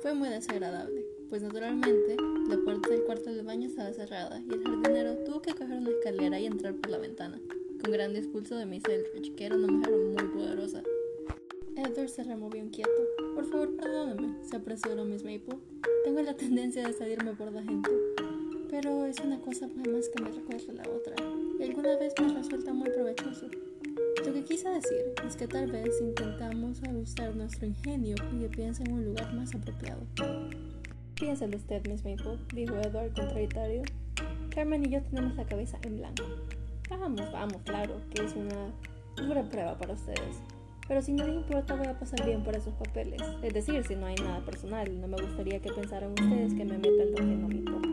Fue 0.01 0.13
muy 0.13 0.29
desagradable, 0.29 1.05
pues 1.29 1.41
naturalmente 1.41 2.17
la 2.49 2.57
puerta 2.63 2.89
del 2.89 3.03
cuarto 3.03 3.33
del 3.33 3.45
baño 3.45 3.67
estaba 3.67 3.91
cerrada 3.93 4.41
y 4.49 4.53
el 4.53 4.63
jardinero 4.63 5.17
tuvo 5.25 5.41
que 5.41 5.53
coger 5.53 5.77
una 5.77 5.89
escalera 5.89 6.39
y 6.39 6.45
entrar 6.45 6.73
por 6.75 6.91
la 6.91 6.97
ventana, 6.97 7.39
con 7.81 7.91
gran 7.91 8.13
discurso 8.13 8.55
de 8.55 8.65
Miss 8.65 8.83
Eldridge, 8.85 9.35
que 9.35 9.45
era 9.45 9.55
una 9.55 9.67
mujer 9.67 9.93
muy 9.93 10.23
poderosa. 10.33 10.83
Edward 11.75 12.09
se 12.09 12.23
removió 12.23 12.61
inquieto. 12.61 13.26
Por 13.37 13.45
favor, 13.45 13.75
perdóname, 13.75 14.33
se 14.41 14.55
apresuró 14.55 15.05
Miss 15.05 15.23
Maple. 15.23 15.59
Tengo 16.03 16.21
la 16.23 16.33
tendencia 16.33 16.87
de 16.87 16.91
salirme 16.91 17.35
por 17.35 17.51
la 17.51 17.61
gente. 17.61 17.91
Pero 18.67 19.05
es 19.05 19.19
una 19.19 19.39
cosa 19.39 19.67
más 19.67 20.09
que 20.09 20.23
me 20.23 20.31
recuerda 20.31 20.73
la 20.73 20.89
otra. 20.89 21.15
Y 21.59 21.63
alguna 21.63 21.97
vez 21.97 22.15
me 22.19 22.33
resulta 22.33 22.73
muy 22.73 22.89
provechoso. 22.89 23.45
Lo 24.25 24.33
que 24.33 24.43
quise 24.43 24.67
decir 24.69 25.13
es 25.23 25.35
que 25.35 25.47
tal 25.47 25.71
vez 25.71 26.01
intentamos 26.01 26.81
ajustar 26.81 27.35
nuestro 27.35 27.67
ingenio 27.67 28.15
y 28.33 28.39
que 28.39 28.49
piense 28.49 28.81
en 28.81 28.93
un 28.93 29.05
lugar 29.05 29.31
más 29.35 29.53
apropiado. 29.53 30.01
Piénselo 31.13 31.57
usted, 31.57 31.87
Miss 31.87 32.03
Maple, 32.03 32.39
dijo 32.55 32.75
Edward 32.77 33.13
contradictorio. 33.13 33.83
Carmen 34.49 34.83
y 34.83 34.89
yo 34.89 35.03
tenemos 35.03 35.35
la 35.35 35.45
cabeza 35.45 35.77
en 35.83 35.97
blanco. 35.97 36.23
Vamos, 36.89 37.31
vamos, 37.31 37.61
claro, 37.65 38.01
que 38.09 38.25
es 38.25 38.33
una 38.35 38.73
dura 39.15 39.47
prueba 39.47 39.77
para 39.77 39.93
ustedes. 39.93 40.41
Pero 40.87 41.01
si 41.01 41.13
no 41.13 41.25
les 41.27 41.35
importa, 41.35 41.75
voy 41.75 41.87
a 41.87 41.99
pasar 41.99 42.25
bien 42.25 42.43
por 42.43 42.55
esos 42.55 42.73
papeles. 42.75 43.21
Es 43.43 43.53
decir, 43.53 43.83
si 43.83 43.95
no 43.95 44.05
hay 44.05 44.15
nada 44.15 44.39
personal, 44.45 44.89
no 45.01 45.07
me 45.07 45.21
gustaría 45.21 45.59
que 45.59 45.71
pensaran 45.71 46.11
ustedes 46.11 46.53
que 46.53 46.63
me 46.65 46.77
meto 46.77 47.01
en 47.01 47.15
donde 47.15 47.35
no 47.35 47.47
me 47.47 47.55
importa. 47.55 47.89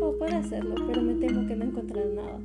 Oh, 0.00 0.12
puede 0.16 0.36
hacerlo, 0.36 0.76
pero 0.86 1.02
me 1.02 1.14
temo 1.14 1.46
que 1.46 1.56
no 1.56 1.64
encontraré 1.64 2.14
nada. 2.14 2.38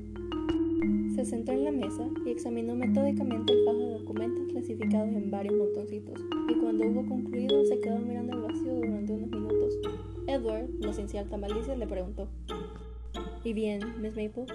Se 1.15 1.23
sentó 1.23 1.51
en 1.51 1.65
la 1.65 1.71
mesa 1.71 2.07
y 2.25 2.31
examinó 2.31 2.75
metódicamente 2.75 3.53
el 3.53 3.63
fajo 3.63 3.77
de 3.77 3.99
documentos 3.99 4.51
clasificados 4.51 5.09
en 5.09 5.29
varios 5.29 5.55
montoncitos, 5.55 6.19
y 6.49 6.55
cuando 6.55 6.87
hubo 6.87 7.05
concluido 7.07 7.63
se 7.65 7.79
quedó 7.79 7.99
mirando 7.99 8.33
el 8.33 8.41
vacío 8.41 8.73
durante 8.73 9.13
unos 9.13 9.29
minutos. 9.29 9.73
Edward, 10.25 10.69
no 10.79 10.91
sin 10.91 11.07
cierta 11.07 11.37
malicia, 11.37 11.75
le 11.75 11.85
preguntó: 11.85 12.27
¿Y 13.43 13.53
bien, 13.53 13.81
Miss 14.01 14.15
Maple? 14.15 14.47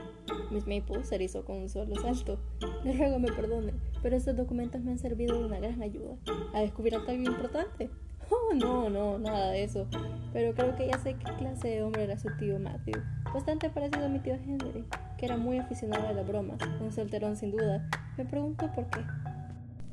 Miss 0.50 0.66
Maple 0.66 1.04
se 1.04 1.14
erizó 1.14 1.44
con 1.44 1.58
un 1.58 1.68
solo 1.68 1.94
salto. 1.94 2.40
Le 2.84 2.92
ruego 2.94 3.20
me 3.20 3.30
perdone, 3.30 3.72
pero 4.02 4.16
estos 4.16 4.36
documentos 4.36 4.80
me 4.82 4.92
han 4.92 4.98
servido 4.98 5.38
de 5.38 5.46
una 5.46 5.58
gran 5.58 5.82
ayuda. 5.82 6.16
¿Ha 6.54 6.60
descubierto 6.60 7.10
algo 7.10 7.24
importante? 7.24 7.90
Oh, 8.30 8.54
no, 8.54 8.90
no, 8.90 9.18
nada 9.18 9.52
de 9.52 9.64
eso. 9.64 9.86
Pero 10.34 10.54
creo 10.54 10.76
que 10.76 10.86
ya 10.86 10.98
sé 10.98 11.14
qué 11.14 11.32
clase 11.38 11.68
de 11.68 11.82
hombre 11.82 12.04
era 12.04 12.18
su 12.18 12.28
tío 12.36 12.58
Matthew. 12.58 13.00
Bastante 13.32 13.70
parecido 13.70 14.04
a 14.04 14.08
mi 14.10 14.18
tío 14.18 14.34
Henry, 14.34 14.84
que 15.16 15.24
era 15.24 15.38
muy 15.38 15.58
aficionado 15.58 16.08
a 16.08 16.12
las 16.12 16.26
bromas, 16.26 16.58
un 16.78 16.92
solterón 16.92 17.36
sin 17.36 17.52
duda. 17.52 17.88
Me 18.18 18.26
pregunto 18.26 18.70
por 18.74 18.84
qué. 18.90 19.00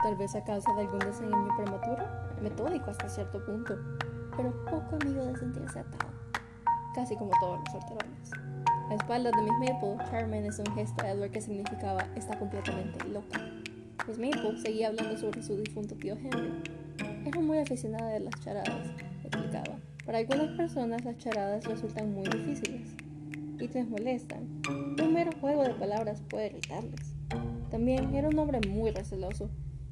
Tal 0.03 0.17
vez 0.17 0.35
a 0.35 0.43
causa 0.43 0.73
de 0.73 0.81
algún 0.81 0.99
desengaño 0.99 1.47
prematuro, 1.55 2.03
metódico 2.41 2.91
hasta 2.91 3.07
cierto 3.07 3.43
punto, 3.45 3.77
pero 4.35 4.51
poco 4.65 4.97
amigo 5.01 5.23
de 5.25 5.37
sentirse 5.37 5.79
atado. 5.79 6.11
Casi 6.93 7.15
como 7.15 7.31
todos 7.39 7.59
los 7.59 7.71
solterones. 7.71 8.31
A 8.89 8.93
espaldas 8.95 9.33
de 9.33 9.41
Miss 9.41 9.71
Maple, 9.71 9.97
Charmaine 10.11 10.47
hizo 10.47 10.61
un 10.61 10.75
gesto 10.75 11.03
a 11.03 11.11
Edward 11.11 11.31
que 11.31 11.41
significaba 11.41 12.05
está 12.15 12.37
completamente 12.37 13.03
loca. 13.07 13.39
Miss 14.07 14.19
Maple 14.19 14.57
seguía 14.59 14.89
hablando 14.89 15.17
sobre 15.17 15.41
su 15.41 15.57
difunto 15.57 15.95
tío 15.95 16.15
Henry. 16.15 16.51
Era 17.25 17.41
muy 17.41 17.57
aficionada 17.57 18.13
de 18.13 18.19
las 18.19 18.39
charadas, 18.39 18.91
explicaba. 19.23 19.79
Para 20.05 20.19
algunas 20.19 20.55
personas 20.55 21.03
las 21.03 21.17
charadas 21.17 21.65
resultan 21.65 22.13
muy 22.13 22.25
difíciles 22.25 22.95
y 23.59 23.67
les 23.67 23.89
molestan. 23.89 24.61
Un 24.69 25.11
mero 25.11 25.31
juego 25.41 25.63
de 25.63 25.73
palabras 25.73 26.21
puede 26.29 26.47
irritarles. 26.47 27.15
También 27.71 28.13
era 28.13 28.29
un 28.29 28.37
hombre 28.37 28.59
muy 28.69 28.91
receloso. 28.91 29.49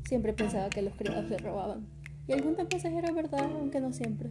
Siempre 0.08 0.34
pensaba 0.34 0.70
que 0.70 0.84
los 0.84 0.94
criados 0.94 1.28
le 1.32 1.40
robaban. 1.40 1.88
Y 2.28 2.34
algunas 2.34 2.70
veces 2.70 2.94
era 2.94 3.12
verdad, 3.12 3.50
aunque 3.56 3.82
no 3.82 3.94
siempre. 3.94 4.30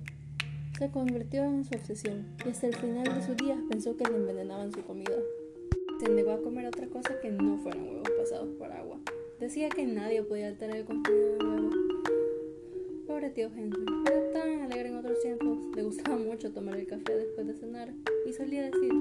Se 0.78 0.90
convirtió 0.92 1.42
en 1.42 1.64
su 1.64 1.74
obsesión 1.74 2.28
y 2.46 2.50
hasta 2.50 2.68
el 2.68 2.76
final 2.76 3.04
de 3.04 3.22
sus 3.22 3.36
días 3.36 3.58
pensó 3.68 3.96
que 3.96 4.04
le 4.04 4.16
envenenaban 4.16 4.70
su 4.70 4.82
comida. 4.82 5.16
Se 5.98 6.08
negó 6.08 6.30
a 6.30 6.40
comer 6.40 6.66
otra 6.66 6.86
cosa 6.86 7.18
que 7.20 7.30
no 7.30 7.58
fueran 7.58 7.82
huevos 7.82 8.10
pasados 8.16 8.48
por 8.56 8.70
agua. 8.70 8.91
Decía 9.42 9.68
que 9.70 9.84
nadie 9.84 10.22
podía 10.22 10.46
alterar 10.46 10.76
el 10.76 10.84
contenido 10.84 11.32
del 11.32 11.44
huevo. 11.44 11.70
Pobre 13.08 13.28
tío 13.30 13.50
Henry, 13.52 13.84
era 14.06 14.30
tan 14.30 14.60
alegre 14.60 14.90
en 14.90 14.98
otros 14.98 15.20
tiempos, 15.20 15.58
le 15.74 15.82
gustaba 15.82 16.16
mucho 16.16 16.52
tomar 16.52 16.76
el 16.76 16.86
café 16.86 17.16
después 17.16 17.48
de 17.48 17.54
cenar 17.54 17.92
y 18.24 18.32
solía 18.34 18.62
decir, 18.62 18.92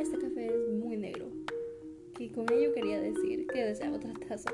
este 0.00 0.16
café 0.16 0.46
es 0.46 0.70
muy 0.70 0.96
negro. 0.96 1.26
Y 2.18 2.30
con 2.30 2.50
ello 2.50 2.72
quería 2.72 2.98
decir 2.98 3.46
que 3.46 3.62
deseaba 3.62 3.98
otra 3.98 4.14
taza. 4.26 4.50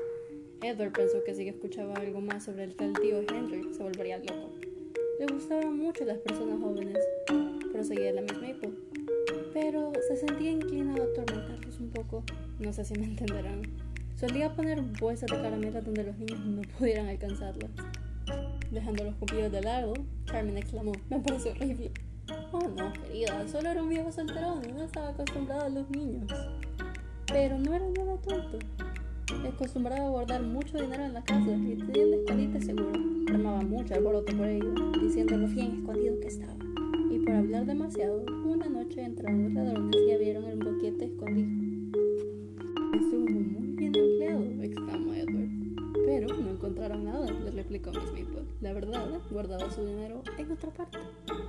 Edward 0.63 0.91
pensó 0.91 1.23
que 1.23 1.33
si 1.33 1.47
escuchaba 1.47 1.93
algo 1.93 2.19
más 2.19 2.43
sobre 2.43 2.65
el 2.65 2.75
tal 2.75 2.91
tío 3.01 3.21
Henry, 3.21 3.73
se 3.73 3.83
volvería 3.83 4.17
loco. 4.17 4.51
Le 5.17 5.27
gustaban 5.27 5.77
mucho 5.77 6.03
las 6.03 6.17
personas 6.17 6.59
jóvenes, 6.59 6.99
proseguía 7.71 8.11
la 8.11 8.23
misma 8.23 8.49
Maple, 8.49 8.73
pero 9.53 9.93
se 10.09 10.17
sentía 10.17 10.51
inclinado 10.51 11.03
a 11.03 11.05
atormentarlos 11.05 11.79
un 11.79 11.89
poco. 11.89 12.21
No 12.59 12.73
sé 12.73 12.83
si 12.83 12.95
me 12.95 13.05
entenderán. 13.05 13.90
Solía 14.21 14.53
poner 14.53 14.79
bolsas 14.99 15.31
de 15.31 15.41
caramelas 15.41 15.83
donde 15.83 16.03
los 16.03 16.15
niños 16.15 16.39
no 16.45 16.61
pudieran 16.77 17.07
alcanzarlas. 17.07 17.71
Dejando 18.69 19.03
los 19.05 19.15
cumplidos 19.15 19.51
de 19.51 19.61
lado, 19.61 19.93
Carmen 20.27 20.57
exclamó: 20.57 20.91
Me 21.09 21.19
parece 21.19 21.49
horrible. 21.49 21.89
Oh, 22.51 22.67
no, 22.77 22.93
querida, 22.93 23.47
solo 23.47 23.69
era 23.69 23.81
un 23.81 23.89
viejo 23.89 24.11
solterón, 24.11 24.61
no 24.75 24.83
estaba 24.83 25.09
acostumbrado 25.09 25.63
a 25.63 25.69
los 25.69 25.89
niños. 25.89 26.31
Pero 27.33 27.57
no 27.57 27.73
era 27.73 27.89
nada 27.89 28.15
tonto. 28.17 28.59
Acostumbraba 29.47 30.05
a 30.05 30.09
guardar 30.09 30.43
mucho 30.43 30.77
dinero 30.77 31.03
en 31.03 31.13
la 31.13 31.23
casa 31.23 31.49
y 31.49 31.77
tenía 31.77 32.05
un 32.05 32.13
escondite 32.13 32.61
seguro. 32.61 32.91
Armaba 33.27 33.61
mucho 33.63 33.95
alboroto 33.95 34.37
por 34.37 34.45
ello, 34.45 34.71
diciendo 35.01 35.35
lo 35.35 35.47
bien 35.47 35.79
escondido 35.79 36.19
que 36.19 36.27
estaba. 36.27 36.53
Y 37.09 37.17
por 37.25 37.33
hablar 37.33 37.65
demasiado, 37.65 38.23
una 38.45 38.69
noche 38.69 39.01
entraron 39.01 39.45
los 39.45 39.53
ladrones 39.53 39.97
y 40.07 40.11
abrieron 40.11 40.45
el 40.45 40.59
boquete 40.59 41.05
escondido. 41.05 41.49
Estuvo 42.93 43.25
encontraron 46.71 47.03
nada, 47.03 47.29
le 47.29 47.51
replicó 47.51 47.91
Miss 47.91 48.11
Maple. 48.11 48.43
La 48.61 48.71
verdad, 48.71 49.05
guardaba 49.29 49.69
su 49.69 49.85
dinero 49.85 50.23
en 50.37 50.51
otra 50.51 50.71
parte, 50.71 50.99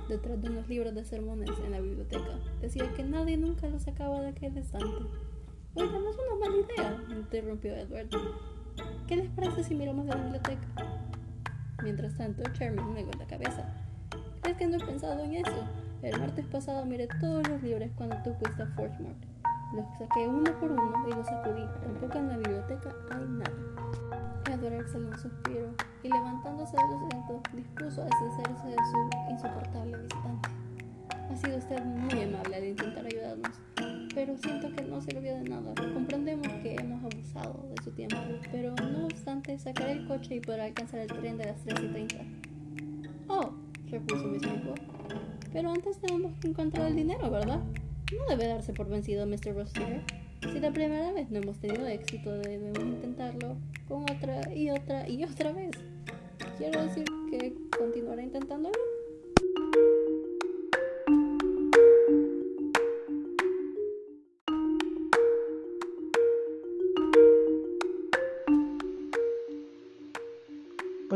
detrás 0.09 0.41
de 0.41 0.49
unos 0.49 0.67
libros 0.67 0.93
de 0.93 1.05
sermones 1.05 1.49
en 1.63 1.71
la 1.71 1.79
biblioteca. 1.79 2.39
Decía 2.61 2.91
que 2.93 3.03
nadie 3.03 3.37
nunca 3.37 3.67
lo 3.67 3.79
sacaba 3.79 4.21
de 4.21 4.29
aquel 4.29 4.57
estante. 4.57 5.07
Oiga, 5.75 5.97
no 5.97 6.09
es 6.09 6.17
una 6.17 6.39
mala 6.39 6.57
idea, 6.57 7.17
interrumpió 7.17 7.73
Edward. 7.73 8.09
¿Qué 9.07 9.15
les 9.15 9.29
parece 9.29 9.63
si 9.63 9.75
miramos 9.75 10.05
la 10.05 10.15
biblioteca? 10.15 10.67
Mientras 11.81 12.17
tanto, 12.17 12.43
Charmin 12.51 12.93
negó 12.93 13.11
la 13.17 13.25
cabeza. 13.25 13.73
Es 14.47 14.57
que 14.57 14.67
no 14.67 14.77
he 14.77 14.85
pensado 14.85 15.23
en 15.23 15.35
eso. 15.35 15.67
El 16.01 16.19
martes 16.19 16.45
pasado 16.47 16.85
miré 16.85 17.07
todos 17.21 17.47
los 17.47 17.63
libros 17.63 17.89
cuando 17.95 18.17
tú 18.23 18.33
fuiste 18.33 18.63
a 18.63 18.67
Fortmore. 18.67 19.32
Los 19.73 19.85
saqué 19.97 20.27
uno 20.27 20.43
por 20.59 20.71
uno 20.71 21.07
y 21.07 21.13
los 21.13 21.25
sacudí. 21.25 21.65
Tampoco 21.81 22.19
en 22.19 22.27
la 22.29 22.37
biblioteca 22.37 22.95
hay 23.11 23.25
nada. 23.25 23.73
Edward 24.51 24.73
exhaló 24.81 25.07
un 25.07 25.17
suspiro 25.17 25.73
y 26.03 26.09
levantándose 26.09 26.77
del 26.77 26.97
asiento 26.97 27.41
dispuso 27.53 28.01
a 28.01 28.05
deshacerse 28.05 28.67
de 28.67 28.75
su 28.75 29.31
insoportable 29.31 29.97
visitante. 29.97 30.49
Ha 31.31 31.35
sido 31.35 31.57
usted 31.57 31.83
muy 31.83 32.21
amable 32.21 32.55
al 32.55 32.65
intentar 32.65 33.05
ayudarnos, 33.05 33.59
pero 34.13 34.37
siento 34.37 34.71
que 34.75 34.83
no 34.83 35.01
sirvió 35.01 35.33
de 35.33 35.49
nada. 35.49 35.73
Comprendemos 35.93 36.47
que 36.61 36.75
hemos 36.75 37.03
abusado 37.11 37.65
de 37.75 37.81
su 37.81 37.91
tiempo, 37.91 38.17
pero 38.51 38.75
no 38.75 39.05
obstante, 39.05 39.57
sacaré 39.57 39.93
el 39.93 40.07
coche 40.07 40.35
y 40.35 40.39
podrá 40.39 40.65
alcanzar 40.65 40.99
el 40.99 41.07
tren 41.07 41.37
de 41.37 41.45
las 41.45 41.59
3 41.63 41.79
y 41.81 41.87
30. 41.87 42.15
Oh, 43.27 43.53
repuso 43.89 44.27
Miss 44.27 44.45
Maple. 44.45 44.75
Pero 45.51 45.71
antes 45.71 45.99
tenemos 45.99 46.37
que 46.39 46.49
encontrar 46.49 46.87
el 46.87 46.95
dinero, 46.95 47.31
¿verdad? 47.31 47.61
No 48.17 48.25
debe 48.27 48.47
darse 48.47 48.73
por 48.73 48.87
vencido, 48.89 49.25
Mr. 49.25 49.53
Rostiger. 49.53 50.01
Si 50.51 50.59
la 50.59 50.71
primera 50.71 51.11
vez 51.13 51.29
no 51.31 51.39
hemos 51.39 51.57
tenido 51.59 51.87
éxito, 51.87 52.31
debemos 52.37 52.77
intentarlo 52.79 53.57
con 53.87 54.03
otra 54.03 54.53
y 54.53 54.69
otra 54.69 55.07
y 55.07 55.23
otra 55.23 55.51
vez. 55.51 55.71
Quiero 56.57 56.83
decir 56.85 57.05
que 57.29 57.53
continuará 57.77 58.21
intentándolo. 58.21 58.92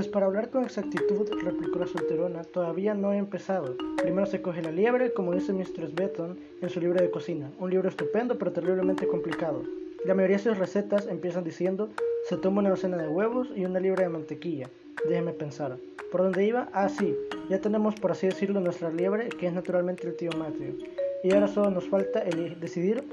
Pues 0.08 0.14
para 0.14 0.28
hablar 0.28 0.50
con 0.50 0.64
exactitud, 0.64 1.30
replicó 1.44 1.80
la 1.80 1.86
solterona, 1.86 2.42
todavía 2.42 2.94
no 2.94 3.12
he 3.12 3.18
empezado. 3.18 3.76
Primero 3.98 4.26
se 4.26 4.42
coge 4.42 4.62
la 4.62 4.72
liebre, 4.72 5.12
como 5.12 5.34
dice 5.34 5.52
Mistress 5.52 5.94
Betton 5.94 6.40
en 6.62 6.70
su 6.70 6.80
libro 6.80 7.02
de 7.02 7.12
cocina. 7.12 7.52
Un 7.60 7.72
libro 7.72 7.90
estupendo, 7.90 8.38
pero 8.38 8.54
terriblemente 8.54 9.06
complicado. 9.06 9.64
La 10.06 10.14
mayoría 10.14 10.38
de 10.38 10.44
sus 10.44 10.58
recetas 10.58 11.08
empiezan 11.08 11.44
diciendo, 11.44 11.90
se 12.24 12.38
toma 12.38 12.62
una 12.62 12.70
docena 12.70 12.96
de 12.96 13.10
huevos 13.10 13.50
y 13.54 13.66
una 13.66 13.82
libra 13.82 14.04
de 14.04 14.10
mantequilla. 14.10 14.70
Déjeme 15.10 15.34
pensar. 15.34 15.78
¿Por 16.10 16.22
dónde 16.22 16.46
iba? 16.46 16.70
Ah, 16.72 16.88
sí. 16.88 17.14
Ya 17.50 17.60
tenemos, 17.60 17.96
por 17.96 18.12
así 18.14 18.28
decirlo, 18.28 18.62
nuestra 18.62 18.90
liebre, 18.90 19.28
que 19.28 19.48
es 19.48 19.54
naturalmente 19.54 20.08
el 20.08 20.16
tío 20.16 20.30
Matthew. 20.38 20.78
Y 21.22 21.34
ahora 21.34 21.50
solo 21.50 21.70
nos 21.70 21.90
falta 21.90 22.22
el 22.22 22.58
decidir 22.62 23.04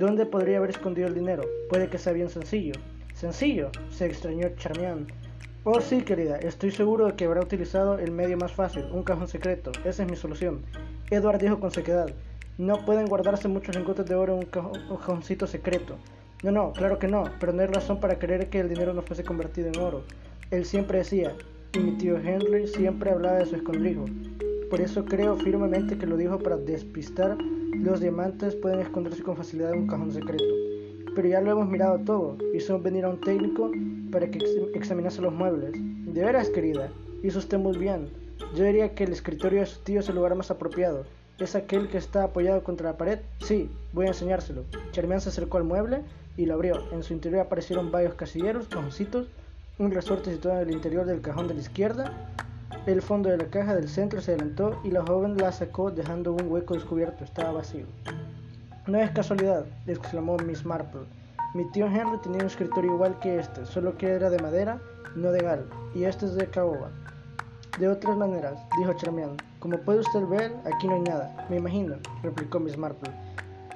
dónde 0.00 0.26
podría 0.26 0.58
haber 0.58 0.70
escondido 0.70 1.06
el 1.06 1.14
dinero. 1.14 1.44
Puede 1.68 1.88
que 1.88 1.98
sea 1.98 2.12
bien 2.12 2.28
sencillo. 2.28 2.74
¿Sencillo? 3.14 3.70
Se 3.90 4.06
extrañó 4.06 4.48
Charmian. 4.56 5.06
Oh 5.62 5.78
sí, 5.82 6.00
querida, 6.00 6.38
estoy 6.38 6.70
seguro 6.70 7.04
de 7.04 7.16
que 7.16 7.26
habrá 7.26 7.42
utilizado 7.42 7.98
el 7.98 8.12
medio 8.12 8.38
más 8.38 8.50
fácil, 8.50 8.86
un 8.92 9.02
cajón 9.02 9.28
secreto. 9.28 9.70
Esa 9.84 10.04
es 10.04 10.10
mi 10.10 10.16
solución. 10.16 10.62
Edward 11.10 11.38
dijo 11.38 11.60
con 11.60 11.70
sequedad. 11.70 12.08
No 12.56 12.86
pueden 12.86 13.04
guardarse 13.04 13.46
muchos 13.46 13.76
lingotes 13.76 14.06
de 14.06 14.14
oro 14.14 14.32
en 14.32 14.38
un, 14.38 14.46
cajoncito 14.46 15.46
secreto. 15.46 15.98
No, 16.42 16.50
no, 16.50 16.72
claro 16.72 16.98
que 16.98 17.08
no, 17.08 17.24
pero 17.38 17.52
no 17.52 17.60
hay 17.60 17.68
razón 17.68 18.00
para 18.00 18.18
creer 18.18 18.48
que 18.48 18.60
el 18.60 18.70
dinero 18.70 18.94
no 18.94 19.02
fuese 19.02 19.22
convertido 19.22 19.68
en 19.68 19.78
oro. 19.78 20.02
Él 20.50 20.64
siempre 20.64 20.98
decía, 20.98 21.36
y 21.74 21.78
mi 21.78 21.92
tío 21.98 22.16
Henry 22.16 22.66
siempre 22.66 23.10
hablaba 23.10 23.40
de 23.40 23.46
su 23.46 23.56
escondrijo. 23.56 24.06
Por 24.70 24.80
eso 24.80 25.04
creo 25.04 25.36
firmemente 25.36 25.98
que 25.98 26.06
lo 26.06 26.16
dijo 26.16 26.38
para 26.38 26.56
despistar. 26.56 27.36
Los 27.74 28.00
diamantes 28.00 28.56
pueden 28.56 28.80
esconderse 28.80 29.22
con 29.22 29.36
facilidad 29.36 29.74
en 29.74 29.80
un 29.80 29.86
cajón 29.88 30.10
secreto 30.10 30.69
pero 31.14 31.28
ya 31.28 31.40
lo 31.40 31.52
hemos 31.52 31.68
mirado 31.68 31.98
todo. 31.98 32.36
Hizo 32.54 32.78
venir 32.78 33.04
a 33.04 33.10
un 33.10 33.20
técnico 33.20 33.70
para 34.10 34.30
que 34.30 34.38
examinase 34.74 35.20
los 35.20 35.32
muebles. 35.32 35.72
De 35.74 36.24
veras, 36.24 36.50
querida, 36.50 36.88
hizo 37.22 37.38
usted 37.38 37.58
muy 37.58 37.76
bien. 37.76 38.08
Yo 38.54 38.64
diría 38.64 38.94
que 38.94 39.04
el 39.04 39.12
escritorio 39.12 39.60
de 39.60 39.66
su 39.66 39.80
tío 39.80 40.00
es 40.00 40.08
el 40.08 40.16
lugar 40.16 40.34
más 40.34 40.50
apropiado. 40.50 41.04
¿Es 41.38 41.54
aquel 41.54 41.88
que 41.88 41.98
está 41.98 42.24
apoyado 42.24 42.62
contra 42.62 42.90
la 42.90 42.98
pared? 42.98 43.20
Sí, 43.40 43.70
voy 43.92 44.06
a 44.06 44.08
enseñárselo. 44.08 44.64
Charmian 44.92 45.20
se 45.20 45.30
acercó 45.30 45.56
al 45.56 45.64
mueble 45.64 46.02
y 46.36 46.46
lo 46.46 46.54
abrió. 46.54 46.82
En 46.92 47.02
su 47.02 47.12
interior 47.12 47.42
aparecieron 47.42 47.90
varios 47.90 48.14
casilleros, 48.14 48.68
cajoncitos, 48.68 49.26
un 49.78 49.90
resorte 49.90 50.32
situado 50.32 50.60
en 50.60 50.68
el 50.68 50.74
interior 50.74 51.06
del 51.06 51.22
cajón 51.22 51.48
de 51.48 51.54
la 51.54 51.60
izquierda. 51.60 52.12
El 52.86 53.02
fondo 53.02 53.30
de 53.30 53.38
la 53.38 53.46
caja 53.46 53.74
del 53.74 53.88
centro 53.88 54.20
se 54.20 54.32
adelantó 54.32 54.80
y 54.84 54.90
la 54.90 55.04
joven 55.04 55.36
la 55.36 55.52
sacó 55.52 55.90
dejando 55.90 56.32
un 56.32 56.50
hueco 56.50 56.74
descubierto. 56.74 57.24
Estaba 57.24 57.52
vacío. 57.52 57.86
No 58.86 58.98
es 58.98 59.10
casualidad, 59.10 59.66
exclamó 59.86 60.38
Miss 60.38 60.64
Marple. 60.64 61.02
Mi 61.54 61.70
tío 61.70 61.86
Henry 61.86 62.18
tenía 62.22 62.40
un 62.40 62.46
escritorio 62.46 62.94
igual 62.94 63.18
que 63.20 63.38
este, 63.38 63.66
solo 63.66 63.96
que 63.98 64.08
era 64.08 64.30
de 64.30 64.38
madera, 64.38 64.80
no 65.14 65.30
de 65.32 65.40
gal, 65.40 65.66
y 65.94 66.04
este 66.04 66.24
es 66.24 66.34
de 66.34 66.46
caoba. 66.46 66.90
De 67.78 67.88
otras 67.88 68.16
maneras, 68.16 68.58
dijo 68.78 68.94
Charmian, 68.94 69.36
como 69.58 69.76
puede 69.78 70.00
usted 70.00 70.24
ver, 70.26 70.52
aquí 70.64 70.86
no 70.86 70.94
hay 70.94 71.02
nada. 71.02 71.46
Me 71.50 71.58
imagino, 71.58 71.96
replicó 72.22 72.58
Miss 72.58 72.78
Marple, 72.78 73.10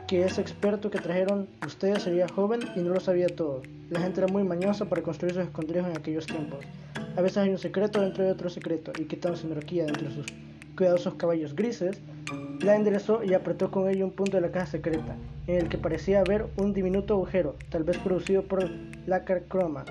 que 0.06 0.24
ese 0.24 0.40
experto 0.40 0.90
que 0.90 0.98
trajeron 0.98 1.48
ustedes 1.66 2.04
sería 2.04 2.26
joven 2.28 2.60
y 2.74 2.80
no 2.80 2.94
lo 2.94 3.00
sabía 3.00 3.28
todo. 3.28 3.60
La 3.90 4.00
gente 4.00 4.22
era 4.22 4.32
muy 4.32 4.42
mañosa 4.42 4.86
para 4.86 5.02
construir 5.02 5.34
sus 5.34 5.44
escondrijos 5.44 5.90
en 5.90 5.98
aquellos 5.98 6.26
tiempos. 6.26 6.64
A 7.16 7.20
veces 7.20 7.38
hay 7.38 7.50
un 7.50 7.58
secreto 7.58 8.00
dentro 8.00 8.24
de 8.24 8.32
otro 8.32 8.48
secreto, 8.48 8.90
y 8.98 9.04
quitando 9.04 9.36
su 9.36 9.46
energía 9.46 9.84
entre 9.84 10.10
sus 10.10 10.26
cuidadosos 10.76 11.14
caballos 11.14 11.54
grises, 11.54 12.00
la 12.60 12.76
enderezó 12.76 13.22
y 13.22 13.34
apretó 13.34 13.70
con 13.70 13.88
ello 13.88 14.06
un 14.06 14.12
punto 14.12 14.36
de 14.36 14.40
la 14.40 14.50
caja 14.50 14.66
secreta, 14.66 15.16
en 15.46 15.56
el 15.56 15.68
que 15.68 15.78
parecía 15.78 16.20
haber 16.20 16.46
un 16.56 16.72
diminuto 16.72 17.14
agujero, 17.14 17.56
tal 17.68 17.84
vez 17.84 17.98
producido 17.98 18.42
por 18.42 18.68
lácar 19.06 19.42
croma, 19.48 19.84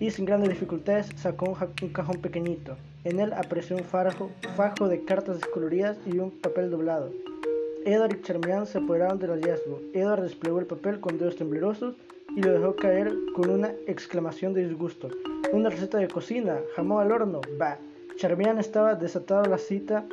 y 0.00 0.10
sin 0.10 0.24
grandes 0.24 0.50
dificultades 0.50 1.08
sacó 1.16 1.56
un, 1.82 1.88
cajón 1.90 2.20
pequeñito. 2.20 2.76
En 3.04 3.20
él 3.20 3.32
apareció 3.32 3.76
un 3.76 3.84
fajo, 3.84 4.30
fajo 4.56 4.88
de 4.88 5.04
cartas 5.04 5.40
descoloridas 5.40 5.96
y 6.06 6.18
un 6.18 6.30
papel 6.30 6.70
doblado. 6.70 7.12
Edward 7.84 8.16
y 8.16 8.22
Charmian 8.22 8.66
se 8.66 8.78
apoderaron 8.78 9.18
del 9.18 9.30
hallazgo. 9.30 9.80
Edward 9.94 10.22
desplegó 10.22 10.58
el 10.58 10.66
papel 10.66 11.00
con 11.00 11.18
dedos 11.18 11.36
temblorosos 11.36 11.94
y 12.34 12.42
lo 12.42 12.52
dejó 12.52 12.74
caer 12.74 13.14
con 13.34 13.48
una 13.48 13.72
exclamación 13.86 14.54
de 14.54 14.66
disgusto. 14.66 15.08
Una 15.52 15.70
receta 15.70 15.98
de 15.98 16.08
cocina, 16.08 16.58
jamón 16.74 17.02
al 17.02 17.12
horno, 17.12 17.40
bah. 17.58 17.78
Charmian 18.16 18.58
estaba 18.58 18.94
desatado 18.94 19.44
la 19.44 19.58
cita 19.58 20.04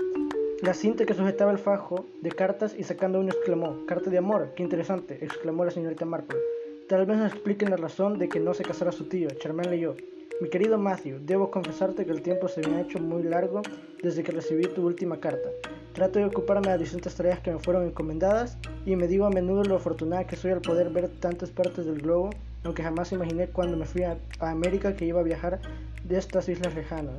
la 0.64 0.74
cinta 0.74 1.06
que 1.06 1.14
sujetaba 1.14 1.52
el 1.52 1.58
fajo 1.58 2.06
de 2.22 2.32
cartas 2.32 2.74
y 2.78 2.84
sacando 2.84 3.20
uno 3.20 3.32
exclamó, 3.32 3.86
carta 3.86 4.10
de 4.10 4.18
amor, 4.18 4.54
qué 4.56 4.64
interesante, 4.64 5.18
exclamó 5.22 5.66
la 5.66 5.72
señorita 5.72 6.06
Marple. 6.06 6.40
Tal 6.88 7.06
vez 7.06 7.18
nos 7.18 7.34
expliquen 7.34 7.70
la 7.70 7.76
razón 7.76 8.18
de 8.18 8.30
que 8.30 8.40
no 8.40 8.54
se 8.54 8.64
casara 8.64 8.94
su 8.94 9.04
tío. 9.10 9.28
Charmaine 9.32 9.72
leyó. 9.72 9.98
Mi 10.40 10.48
querido 10.50 10.78
Matthew, 10.78 11.20
debo 11.20 11.52
confesarte 11.52 12.06
que 12.06 12.14
el 12.14 12.22
tiempo 12.22 12.48
se 12.48 12.66
me 12.66 12.78
ha 12.78 12.82
hecho 12.82 12.98
muy 13.00 13.24
largo 13.24 13.62
desde 14.02 14.24
que 14.24 14.32
recibí 14.32 14.64
tu 14.68 14.86
última 14.86 15.20
carta. 15.20 15.50
Trato 15.92 16.20
de 16.20 16.26
ocuparme 16.26 16.72
de 16.72 16.78
distintas 16.78 17.16
tareas 17.16 17.42
que 17.42 17.52
me 17.52 17.60
fueron 17.60 17.86
encomendadas 17.86 18.58
y 18.86 18.96
me 18.96 19.10
digo 19.10 19.26
a 19.26 19.32
menudo 19.32 19.66
lo 19.66 19.76
afortunada 19.76 20.28
que 20.28 20.38
soy 20.38 20.52
al 20.52 20.62
poder 20.62 20.92
ver 20.92 21.10
tantas 21.10 21.52
partes 21.52 21.86
del 21.86 22.02
globo, 22.02 22.30
aunque 22.64 22.84
jamás 22.84 23.12
imaginé 23.12 23.48
cuando 23.48 23.76
me 23.76 23.86
fui 23.86 24.04
a, 24.04 24.18
a 24.40 24.52
América 24.52 24.96
que 24.96 25.04
iba 25.04 25.20
a 25.20 25.24
viajar 25.24 25.60
de 26.06 26.18
estas 26.18 26.48
islas 26.48 26.74
lejanas. 26.74 27.16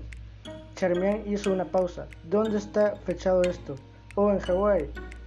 Charmian 0.75 1.23
hizo 1.27 1.53
una 1.53 1.65
pausa. 1.65 2.09
¿Dónde 2.29 2.59
está 2.59 2.97
fechado 2.97 3.43
esto? 3.43 3.77
Oh, 4.17 4.31
en 4.31 4.41
Hawái. 4.41 4.87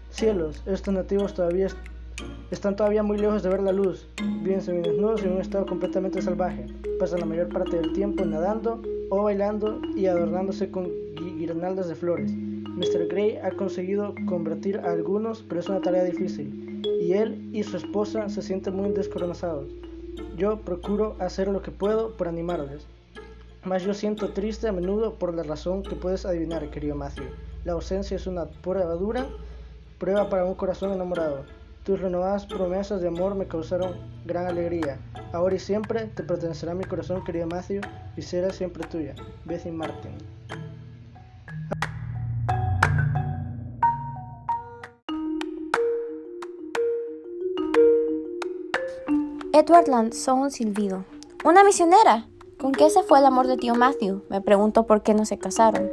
Cielos, 0.09 0.61
estos 0.65 0.93
nativos 0.93 1.33
todavía 1.33 1.67
están 2.51 2.75
todavía 2.75 3.03
muy 3.03 3.17
lejos 3.17 3.43
de 3.43 3.49
ver 3.49 3.61
la 3.61 3.71
luz. 3.71 4.07
Viven 4.41 4.59
desnudos 4.59 5.21
y 5.21 5.25
en 5.25 5.33
un 5.33 5.41
estado 5.41 5.65
completamente 5.65 6.21
salvaje. 6.21 6.65
Pasan 6.99 7.21
la 7.21 7.25
mayor 7.25 7.47
parte 7.49 7.77
del 7.77 7.93
tiempo 7.93 8.25
nadando 8.25 8.81
o 9.09 9.23
bailando 9.23 9.81
y 9.95 10.07
adornándose 10.07 10.69
con 10.69 10.89
guirnaldas 11.15 11.87
de 11.87 11.95
flores. 11.95 12.33
Mr. 12.33 13.07
Gray 13.07 13.37
ha 13.37 13.51
conseguido 13.51 14.13
convertir 14.25 14.79
a 14.79 14.91
algunos, 14.91 15.43
pero 15.43 15.61
es 15.61 15.69
una 15.69 15.81
tarea 15.81 16.03
difícil. 16.03 16.81
Y 17.01 17.13
él 17.13 17.49
y 17.53 17.63
su 17.63 17.77
esposa 17.77 18.27
se 18.29 18.41
sienten 18.41 18.75
muy 18.75 18.89
descoronados. 18.91 19.67
Yo 20.35 20.59
procuro 20.59 21.15
hacer 21.19 21.47
lo 21.47 21.61
que 21.61 21.71
puedo 21.71 22.17
por 22.17 22.27
animarles. 22.27 22.85
Mas 23.67 23.83
yo 23.83 23.93
siento 23.93 24.29
triste 24.29 24.69
a 24.69 24.71
menudo 24.71 25.15
por 25.15 25.33
la 25.33 25.43
razón 25.43 25.83
que 25.83 25.97
puedes 25.97 26.25
adivinar, 26.25 26.69
querido 26.69 26.95
Matthew. 26.95 27.25
La 27.65 27.73
ausencia 27.73 28.15
es 28.15 28.25
una 28.25 28.45
prueba 28.45 28.93
dura, 28.93 29.27
prueba 29.99 30.29
para 30.29 30.45
un 30.45 30.55
corazón 30.55 30.93
enamorado. 30.93 31.43
Tus 31.83 31.99
renovadas 31.99 32.45
promesas 32.45 33.01
de 33.01 33.09
amor 33.09 33.35
me 33.35 33.45
causaron 33.45 33.97
gran 34.25 34.47
alegría. 34.47 34.99
Ahora 35.33 35.55
y 35.55 35.59
siempre 35.59 36.05
te 36.05 36.23
pertenecerá 36.23 36.73
mi 36.73 36.85
corazón, 36.85 37.25
querido 37.25 37.45
Matthew, 37.45 37.81
y 38.15 38.21
será 38.21 38.51
siempre 38.51 38.87
tuya. 38.87 39.15
Betty 39.43 39.69
Martin. 39.69 40.15
Edward 49.51 49.89
lanzó 49.89 50.35
un 50.35 50.51
silbido. 50.51 51.03
¡Una 51.43 51.65
misionera! 51.65 52.29
¿Con 52.59 52.71
qué 52.71 52.89
se 52.89 53.03
fue 53.03 53.19
el 53.19 53.25
amor 53.25 53.45
de 53.45 53.55
tío 53.55 53.75
Matthew? 53.75 54.23
Me 54.29 54.41
preguntó 54.41 54.87
por 54.87 55.03
qué 55.03 55.13
no 55.13 55.25
se 55.25 55.37
casaron. 55.37 55.91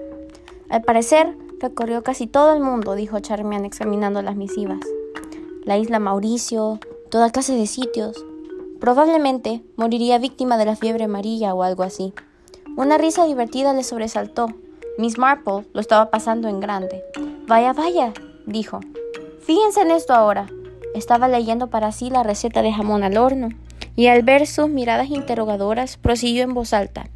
Al 0.70 0.80
parecer, 0.80 1.36
recorrió 1.60 2.02
casi 2.02 2.26
todo 2.26 2.54
el 2.54 2.62
mundo, 2.62 2.94
dijo 2.94 3.20
Charmian 3.20 3.66
examinando 3.66 4.22
las 4.22 4.34
misivas. 4.34 4.80
La 5.64 5.76
isla 5.76 5.98
Mauricio, 5.98 6.80
toda 7.10 7.28
clase 7.28 7.54
de 7.54 7.66
sitios. 7.66 8.24
Probablemente 8.80 9.62
moriría 9.76 10.18
víctima 10.18 10.56
de 10.56 10.64
la 10.64 10.74
fiebre 10.74 11.04
amarilla 11.04 11.52
o 11.52 11.62
algo 11.62 11.82
así. 11.82 12.14
Una 12.78 12.96
risa 12.96 13.26
divertida 13.26 13.74
le 13.74 13.84
sobresaltó. 13.84 14.46
Miss 14.96 15.18
Marple 15.18 15.66
lo 15.74 15.80
estaba 15.80 16.10
pasando 16.10 16.48
en 16.48 16.60
grande. 16.60 17.02
Vaya, 17.46 17.74
vaya, 17.74 18.14
dijo. 18.46 18.80
Fíjense 19.40 19.82
en 19.82 19.90
esto 19.90 20.14
ahora. 20.14 20.46
Estaba 20.94 21.28
leyendo 21.28 21.66
para 21.66 21.92
sí 21.92 22.08
la 22.08 22.22
receta 22.22 22.62
de 22.62 22.72
jamón 22.72 23.04
al 23.04 23.18
horno 23.18 23.50
y 23.96 24.08
al 24.08 24.22
ver 24.22 24.46
sus 24.46 24.68
miradas 24.68 25.10
interrogadoras 25.10 25.96
prosiguió 25.96 26.42
en 26.42 26.54
voz 26.54 26.72
alta. 26.72 27.08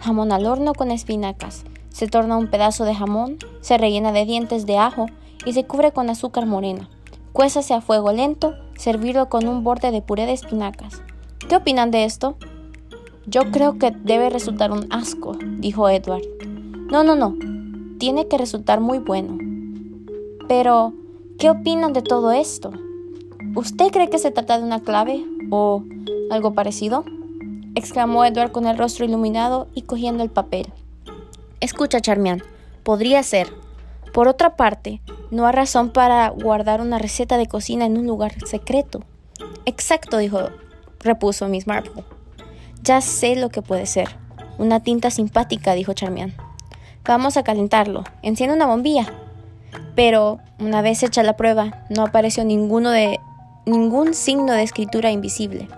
Jamón 0.00 0.32
al 0.32 0.46
horno 0.46 0.74
con 0.74 0.90
espinacas. 0.90 1.64
Se 1.90 2.06
torna 2.06 2.36
un 2.36 2.48
pedazo 2.48 2.84
de 2.84 2.94
jamón, 2.94 3.38
se 3.60 3.78
rellena 3.78 4.12
de 4.12 4.24
dientes 4.24 4.66
de 4.66 4.78
ajo 4.78 5.06
y 5.44 5.52
se 5.52 5.64
cubre 5.64 5.92
con 5.92 6.10
azúcar 6.10 6.46
morena. 6.46 6.88
Cuésase 7.32 7.74
a 7.74 7.80
fuego 7.80 8.12
lento, 8.12 8.54
servido 8.76 9.28
con 9.28 9.46
un 9.46 9.62
borde 9.62 9.90
de 9.90 10.02
puré 10.02 10.26
de 10.26 10.32
espinacas. 10.32 11.02
¿Qué 11.48 11.56
opinan 11.56 11.90
de 11.90 12.04
esto? 12.04 12.36
Yo 13.26 13.50
creo 13.50 13.78
que 13.78 13.90
debe 13.90 14.30
resultar 14.30 14.72
un 14.72 14.86
asco, 14.90 15.36
dijo 15.58 15.88
Edward. 15.88 16.22
No, 16.90 17.04
no, 17.04 17.14
no. 17.14 17.36
Tiene 17.98 18.26
que 18.28 18.38
resultar 18.38 18.80
muy 18.80 18.98
bueno. 18.98 19.38
Pero, 20.48 20.92
¿qué 21.38 21.50
opinan 21.50 21.92
de 21.92 22.02
todo 22.02 22.32
esto? 22.32 22.72
¿Usted 23.54 23.88
cree 23.92 24.10
que 24.10 24.18
se 24.18 24.30
trata 24.30 24.58
de 24.58 24.64
una 24.64 24.80
clave 24.80 25.24
o 25.50 25.84
algo 26.30 26.54
parecido? 26.54 27.04
exclamó 27.74 28.24
Edward 28.24 28.52
con 28.52 28.66
el 28.66 28.76
rostro 28.76 29.04
iluminado 29.04 29.68
y 29.74 29.82
cogiendo 29.82 30.22
el 30.22 30.30
papel. 30.30 30.72
Escucha, 31.60 32.00
Charmian, 32.00 32.42
podría 32.82 33.22
ser. 33.22 33.52
Por 34.12 34.28
otra 34.28 34.56
parte, 34.56 35.00
no 35.30 35.46
hay 35.46 35.52
razón 35.52 35.90
para 35.90 36.28
guardar 36.30 36.80
una 36.80 36.98
receta 36.98 37.36
de 37.36 37.46
cocina 37.46 37.86
en 37.86 37.96
un 37.96 38.06
lugar 38.06 38.34
secreto. 38.46 39.02
Exacto, 39.66 40.18
dijo, 40.18 40.48
repuso 41.00 41.48
Miss 41.48 41.66
Marple. 41.66 42.04
Ya 42.82 43.00
sé 43.00 43.36
lo 43.36 43.50
que 43.50 43.62
puede 43.62 43.86
ser. 43.86 44.08
Una 44.58 44.80
tinta 44.80 45.10
simpática, 45.10 45.74
dijo 45.74 45.92
Charmian. 45.92 46.34
Vamos 47.04 47.36
a 47.36 47.42
calentarlo. 47.42 48.04
Enciende 48.22 48.56
una 48.56 48.66
bombilla. 48.66 49.12
Pero, 49.94 50.38
una 50.58 50.82
vez 50.82 51.02
hecha 51.02 51.22
la 51.22 51.36
prueba, 51.36 51.84
no 51.88 52.02
apareció 52.02 52.44
ninguno 52.44 52.90
de 52.90 53.20
ningún 53.70 54.14
signo 54.14 54.52
de 54.52 54.62
escritura 54.62 55.10
invisible. 55.10 55.68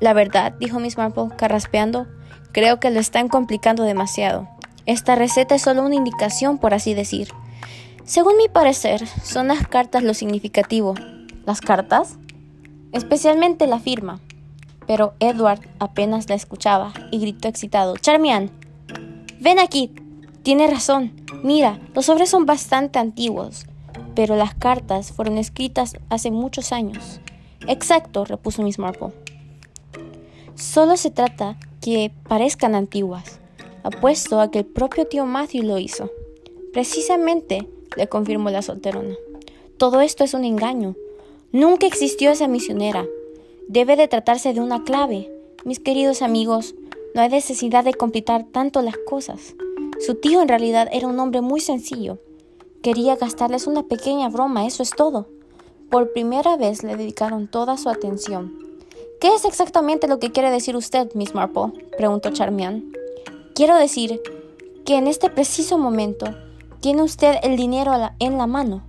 La 0.00 0.12
verdad, 0.12 0.52
dijo 0.58 0.80
Miss 0.80 0.96
Marple, 0.96 1.28
carraspeando, 1.36 2.06
creo 2.52 2.80
que 2.80 2.90
lo 2.90 3.00
están 3.00 3.28
complicando 3.28 3.82
demasiado. 3.82 4.48
Esta 4.86 5.16
receta 5.16 5.54
es 5.54 5.62
solo 5.62 5.82
una 5.82 5.96
indicación, 5.96 6.58
por 6.58 6.72
así 6.72 6.94
decir. 6.94 7.28
Según 8.04 8.38
mi 8.38 8.48
parecer, 8.48 9.06
son 9.06 9.48
las 9.48 9.66
cartas 9.68 10.02
lo 10.02 10.14
significativo. 10.14 10.94
¿Las 11.44 11.60
cartas? 11.60 12.16
Especialmente 12.92 13.66
la 13.66 13.80
firma. 13.80 14.20
Pero 14.86 15.14
Edward 15.20 15.60
apenas 15.78 16.28
la 16.30 16.34
escuchaba 16.34 16.94
y 17.10 17.18
gritó 17.18 17.48
excitado. 17.48 17.96
Charmian, 17.98 18.50
ven 19.40 19.58
aquí. 19.58 19.92
Tiene 20.42 20.66
razón. 20.66 21.12
Mira, 21.42 21.78
los 21.94 22.06
sobres 22.06 22.30
son 22.30 22.46
bastante 22.46 22.98
antiguos, 22.98 23.66
pero 24.18 24.34
las 24.34 24.52
cartas 24.52 25.12
fueron 25.12 25.38
escritas 25.38 25.94
hace 26.08 26.32
muchos 26.32 26.72
años. 26.72 27.20
Exacto, 27.68 28.24
repuso 28.24 28.64
Miss 28.64 28.80
Marple. 28.80 29.12
Solo 30.56 30.96
se 30.96 31.12
trata 31.12 31.56
que 31.80 32.10
parezcan 32.28 32.74
antiguas. 32.74 33.38
Apuesto 33.84 34.40
a 34.40 34.50
que 34.50 34.58
el 34.58 34.66
propio 34.66 35.06
tío 35.06 35.24
Matthew 35.24 35.62
lo 35.62 35.78
hizo. 35.78 36.10
Precisamente, 36.72 37.68
le 37.96 38.08
confirmó 38.08 38.50
la 38.50 38.62
solterona. 38.62 39.14
Todo 39.76 40.00
esto 40.00 40.24
es 40.24 40.34
un 40.34 40.44
engaño. 40.44 40.96
Nunca 41.52 41.86
existió 41.86 42.32
esa 42.32 42.48
misionera. 42.48 43.06
Debe 43.68 43.94
de 43.94 44.08
tratarse 44.08 44.52
de 44.52 44.58
una 44.58 44.82
clave. 44.82 45.30
Mis 45.64 45.78
queridos 45.78 46.22
amigos, 46.22 46.74
no 47.14 47.22
hay 47.22 47.28
necesidad 47.28 47.84
de 47.84 47.94
complicar 47.94 48.46
tanto 48.50 48.82
las 48.82 48.96
cosas. 49.08 49.54
Su 50.04 50.16
tío 50.16 50.42
en 50.42 50.48
realidad 50.48 50.88
era 50.90 51.06
un 51.06 51.20
hombre 51.20 51.40
muy 51.40 51.60
sencillo. 51.60 52.18
Quería 52.82 53.16
gastarles 53.16 53.66
una 53.66 53.82
pequeña 53.82 54.28
broma, 54.28 54.64
eso 54.64 54.84
es 54.84 54.90
todo. 54.90 55.26
Por 55.90 56.12
primera 56.12 56.56
vez 56.56 56.84
le 56.84 56.96
dedicaron 56.96 57.48
toda 57.48 57.76
su 57.76 57.88
atención. 57.88 58.56
¿Qué 59.20 59.34
es 59.34 59.44
exactamente 59.44 60.06
lo 60.06 60.20
que 60.20 60.30
quiere 60.30 60.52
decir 60.52 60.76
usted, 60.76 61.12
Miss 61.14 61.34
Marple? 61.34 61.72
preguntó 61.96 62.30
Charmian. 62.30 62.92
Quiero 63.54 63.74
decir 63.76 64.20
que 64.86 64.96
en 64.96 65.08
este 65.08 65.28
preciso 65.28 65.76
momento 65.76 66.26
tiene 66.80 67.02
usted 67.02 67.34
el 67.42 67.56
dinero 67.56 67.92
en 68.20 68.38
la 68.38 68.46
mano. 68.46 68.84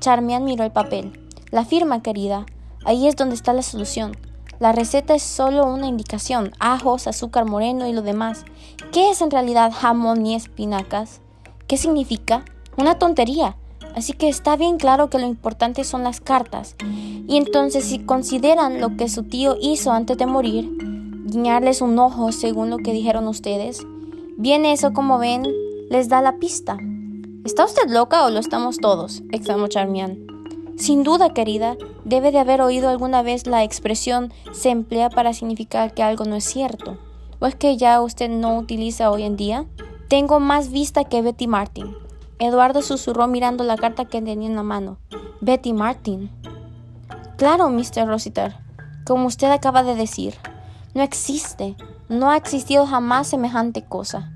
Charmian 0.00 0.44
miró 0.44 0.64
el 0.64 0.72
papel. 0.72 1.18
La 1.50 1.64
firma, 1.64 2.02
querida. 2.02 2.44
Ahí 2.84 3.08
es 3.08 3.16
donde 3.16 3.34
está 3.34 3.54
la 3.54 3.62
solución. 3.62 4.14
La 4.58 4.72
receta 4.72 5.14
es 5.14 5.22
solo 5.22 5.64
una 5.64 5.86
indicación, 5.86 6.52
ajos, 6.60 7.06
azúcar 7.06 7.46
moreno 7.46 7.88
y 7.88 7.94
lo 7.94 8.02
demás. 8.02 8.44
¿Qué 8.92 9.10
es 9.10 9.22
en 9.22 9.30
realidad 9.30 9.72
jamón 9.72 10.26
y 10.26 10.34
espinacas? 10.34 11.22
¿Qué 11.66 11.78
significa? 11.78 12.44
Una 12.76 12.98
tontería. 12.98 13.56
Así 13.94 14.14
que 14.14 14.28
está 14.28 14.56
bien 14.56 14.78
claro 14.78 15.10
que 15.10 15.18
lo 15.18 15.26
importante 15.26 15.84
son 15.84 16.02
las 16.02 16.20
cartas. 16.20 16.76
Y 17.28 17.36
entonces 17.36 17.84
si 17.84 17.98
consideran 17.98 18.80
lo 18.80 18.96
que 18.96 19.08
su 19.08 19.24
tío 19.24 19.56
hizo 19.60 19.92
antes 19.92 20.16
de 20.16 20.26
morir, 20.26 20.70
guiñarles 21.26 21.82
un 21.82 21.98
ojo 21.98 22.32
según 22.32 22.70
lo 22.70 22.78
que 22.78 22.92
dijeron 22.92 23.28
ustedes, 23.28 23.80
bien 24.36 24.64
eso 24.64 24.92
como 24.92 25.18
ven 25.18 25.46
les 25.90 26.08
da 26.08 26.22
la 26.22 26.38
pista. 26.38 26.78
¿Está 27.44 27.64
usted 27.64 27.88
loca 27.88 28.24
o 28.24 28.30
lo 28.30 28.38
estamos 28.38 28.78
todos? 28.78 29.22
exclamó 29.30 29.68
Charmian. 29.68 30.26
Sin 30.76 31.02
duda, 31.02 31.34
querida, 31.34 31.76
debe 32.04 32.32
de 32.32 32.38
haber 32.38 32.62
oído 32.62 32.88
alguna 32.88 33.22
vez 33.22 33.46
la 33.46 33.62
expresión 33.62 34.32
se 34.52 34.70
emplea 34.70 35.10
para 35.10 35.34
significar 35.34 35.92
que 35.92 36.02
algo 36.02 36.24
no 36.24 36.36
es 36.36 36.44
cierto. 36.44 36.98
¿O 37.40 37.46
es 37.46 37.54
que 37.54 37.76
ya 37.76 38.00
usted 38.00 38.30
no 38.30 38.56
utiliza 38.56 39.10
hoy 39.10 39.24
en 39.24 39.36
día? 39.36 39.66
Tengo 40.08 40.40
más 40.40 40.70
vista 40.70 41.04
que 41.04 41.20
Betty 41.20 41.46
Martin. 41.46 41.94
Eduardo 42.38 42.82
susurró 42.82 43.26
mirando 43.26 43.64
la 43.64 43.76
carta 43.76 44.04
que 44.04 44.20
tenía 44.20 44.48
en 44.48 44.56
la 44.56 44.62
mano. 44.62 44.98
Betty 45.40 45.72
Martin. 45.72 46.30
Claro, 47.36 47.68
Mr. 47.70 48.06
Rossiter, 48.06 48.56
como 49.04 49.26
usted 49.26 49.50
acaba 49.50 49.82
de 49.82 49.94
decir, 49.94 50.34
no 50.94 51.02
existe, 51.02 51.76
no 52.08 52.30
ha 52.30 52.36
existido 52.36 52.86
jamás 52.86 53.28
semejante 53.28 53.84
cosa. 53.84 54.32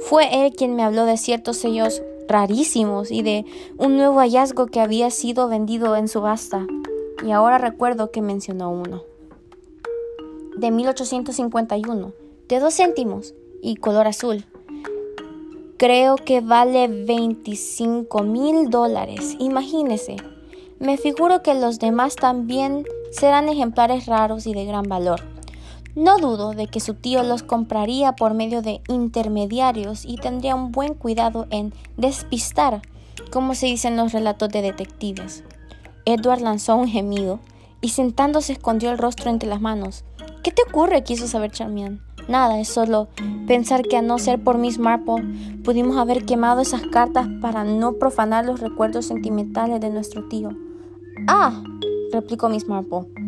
Fue 0.01 0.45
él 0.45 0.53
quien 0.53 0.75
me 0.75 0.83
habló 0.83 1.05
de 1.05 1.17
ciertos 1.17 1.57
sellos 1.57 2.03
rarísimos 2.27 3.09
y 3.09 3.23
de 3.23 3.45
un 3.79 3.97
nuevo 3.97 4.19
hallazgo 4.19 4.67
que 4.67 4.79
había 4.79 5.09
sido 5.09 5.47
vendido 5.47 5.95
en 5.95 6.07
subasta. 6.07 6.67
Y 7.25 7.31
ahora 7.31 7.57
recuerdo 7.57 8.11
que 8.11 8.21
mencionó 8.21 8.69
uno. 8.69 9.01
De 10.55 10.69
1851, 10.69 12.13
de 12.47 12.59
dos 12.59 12.75
céntimos 12.75 13.33
y 13.63 13.77
color 13.77 14.05
azul. 14.05 14.45
Creo 15.77 16.17
que 16.17 16.41
vale 16.41 16.87
25 16.87 18.21
mil 18.21 18.69
dólares. 18.69 19.35
Imagínese. 19.39 20.17
Me 20.77 20.97
figuro 20.97 21.41
que 21.41 21.55
los 21.55 21.79
demás 21.79 22.15
también 22.15 22.85
serán 23.09 23.49
ejemplares 23.49 24.05
raros 24.05 24.45
y 24.45 24.53
de 24.53 24.65
gran 24.65 24.83
valor. 24.83 25.32
No 25.95 26.17
dudo 26.17 26.53
de 26.53 26.67
que 26.67 26.79
su 26.79 26.95
tío 26.95 27.21
los 27.21 27.43
compraría 27.43 28.13
por 28.13 28.33
medio 28.33 28.63
de 28.63 28.81
intermediarios 28.87 30.05
y 30.05 30.17
tendría 30.17 30.55
un 30.55 30.71
buen 30.71 30.95
cuidado 30.95 31.45
en 31.51 31.71
despistar, 31.97 32.81
como 33.31 33.53
se 33.53 33.67
dice 33.67 33.89
en 33.89 33.97
los 33.97 34.11
relatos 34.11 34.49
de 34.49 34.63
detectives. 34.63 35.43
Edward 36.05 36.41
lanzó 36.41 36.75
un 36.75 36.87
gemido 36.87 37.39
y 37.79 37.89
sentándose 37.89 38.53
escondió 38.53 38.89
el 38.89 38.97
rostro 38.97 39.29
entre 39.29 39.47
las 39.47 39.61
manos. 39.61 40.03
¿Qué 40.41 40.51
te 40.51 40.63
ocurre? 40.67 41.03
quiso 41.03 41.27
saber 41.27 41.51
Charmian. 41.51 42.01
Nada, 42.27 42.59
es 42.59 42.69
solo 42.69 43.09
pensar 43.47 43.83
que 43.83 43.97
a 43.97 44.01
no 44.01 44.17
ser 44.17 44.41
por 44.43 44.57
Miss 44.57 44.79
Marple, 44.79 45.23
pudimos 45.63 45.97
haber 45.97 46.25
quemado 46.25 46.61
esas 46.61 46.81
cartas 46.87 47.27
para 47.41 47.65
no 47.65 47.93
profanar 47.93 48.45
los 48.45 48.61
recuerdos 48.61 49.05
sentimentales 49.05 49.79
de 49.81 49.89
nuestro 49.89 50.27
tío. 50.27 50.49
Ah, 51.27 51.61
replicó 52.11 52.49
Miss 52.49 52.67
Marple. 52.67 53.22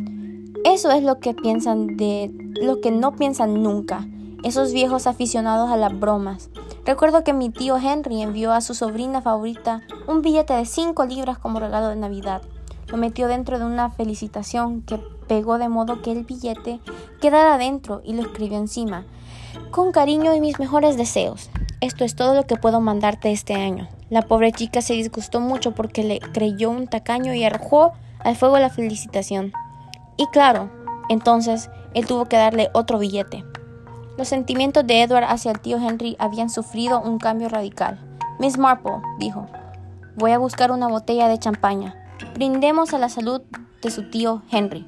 Eso 0.65 0.89
es 0.89 1.03
lo 1.03 1.19
que 1.19 1.35
piensan 1.35 1.95
de 1.95 2.31
lo 2.59 2.81
que 2.81 2.89
no 2.89 3.15
piensan 3.15 3.61
nunca, 3.61 4.07
esos 4.43 4.73
viejos 4.73 5.05
aficionados 5.05 5.69
a 5.69 5.77
las 5.77 5.97
bromas. 5.99 6.49
Recuerdo 6.85 7.23
que 7.23 7.33
mi 7.33 7.51
tío 7.51 7.77
Henry 7.77 8.23
envió 8.23 8.51
a 8.51 8.61
su 8.61 8.73
sobrina 8.73 9.21
favorita 9.21 9.83
un 10.07 10.23
billete 10.23 10.53
de 10.53 10.65
5 10.65 11.05
libras 11.05 11.37
como 11.37 11.59
regalo 11.59 11.89
de 11.89 11.97
Navidad. 11.97 12.41
Lo 12.87 12.97
metió 12.97 13.27
dentro 13.27 13.59
de 13.59 13.65
una 13.65 13.91
felicitación 13.91 14.81
que 14.81 14.99
pegó 15.27 15.59
de 15.59 15.69
modo 15.69 16.01
que 16.01 16.11
el 16.11 16.23
billete 16.23 16.79
quedara 17.21 17.59
dentro 17.59 18.01
y 18.03 18.13
lo 18.13 18.23
escribió 18.23 18.57
encima. 18.57 19.05
Con 19.69 19.91
cariño 19.91 20.33
y 20.33 20.41
mis 20.41 20.57
mejores 20.57 20.97
deseos. 20.97 21.51
Esto 21.79 22.05
es 22.05 22.15
todo 22.15 22.33
lo 22.33 22.47
que 22.47 22.55
puedo 22.55 22.81
mandarte 22.81 23.31
este 23.31 23.53
año. 23.53 23.87
La 24.09 24.23
pobre 24.23 24.51
chica 24.51 24.81
se 24.81 24.93
disgustó 24.93 25.41
mucho 25.41 25.75
porque 25.75 26.03
le 26.03 26.19
creyó 26.19 26.71
un 26.71 26.87
tacaño 26.87 27.35
y 27.35 27.43
arrojó 27.43 27.91
al 28.23 28.35
fuego 28.35 28.57
la 28.57 28.71
felicitación. 28.71 29.53
Y 30.17 30.27
claro, 30.27 30.69
entonces 31.09 31.69
él 31.93 32.05
tuvo 32.05 32.25
que 32.25 32.37
darle 32.37 32.69
otro 32.73 32.99
billete. 32.99 33.43
Los 34.17 34.29
sentimientos 34.29 34.87
de 34.87 35.01
Edward 35.01 35.25
hacia 35.25 35.51
el 35.51 35.59
tío 35.59 35.77
Henry 35.77 36.15
habían 36.19 36.49
sufrido 36.49 37.01
un 37.01 37.19
cambio 37.19 37.49
radical. 37.49 37.99
Miss 38.39 38.57
Marple, 38.57 39.01
dijo, 39.19 39.47
voy 40.15 40.31
a 40.31 40.37
buscar 40.37 40.71
una 40.71 40.87
botella 40.87 41.27
de 41.27 41.37
champaña. 41.37 41.95
Brindemos 42.33 42.93
a 42.93 42.97
la 42.97 43.09
salud 43.09 43.41
de 43.81 43.91
su 43.91 44.09
tío 44.09 44.41
Henry. 44.51 44.85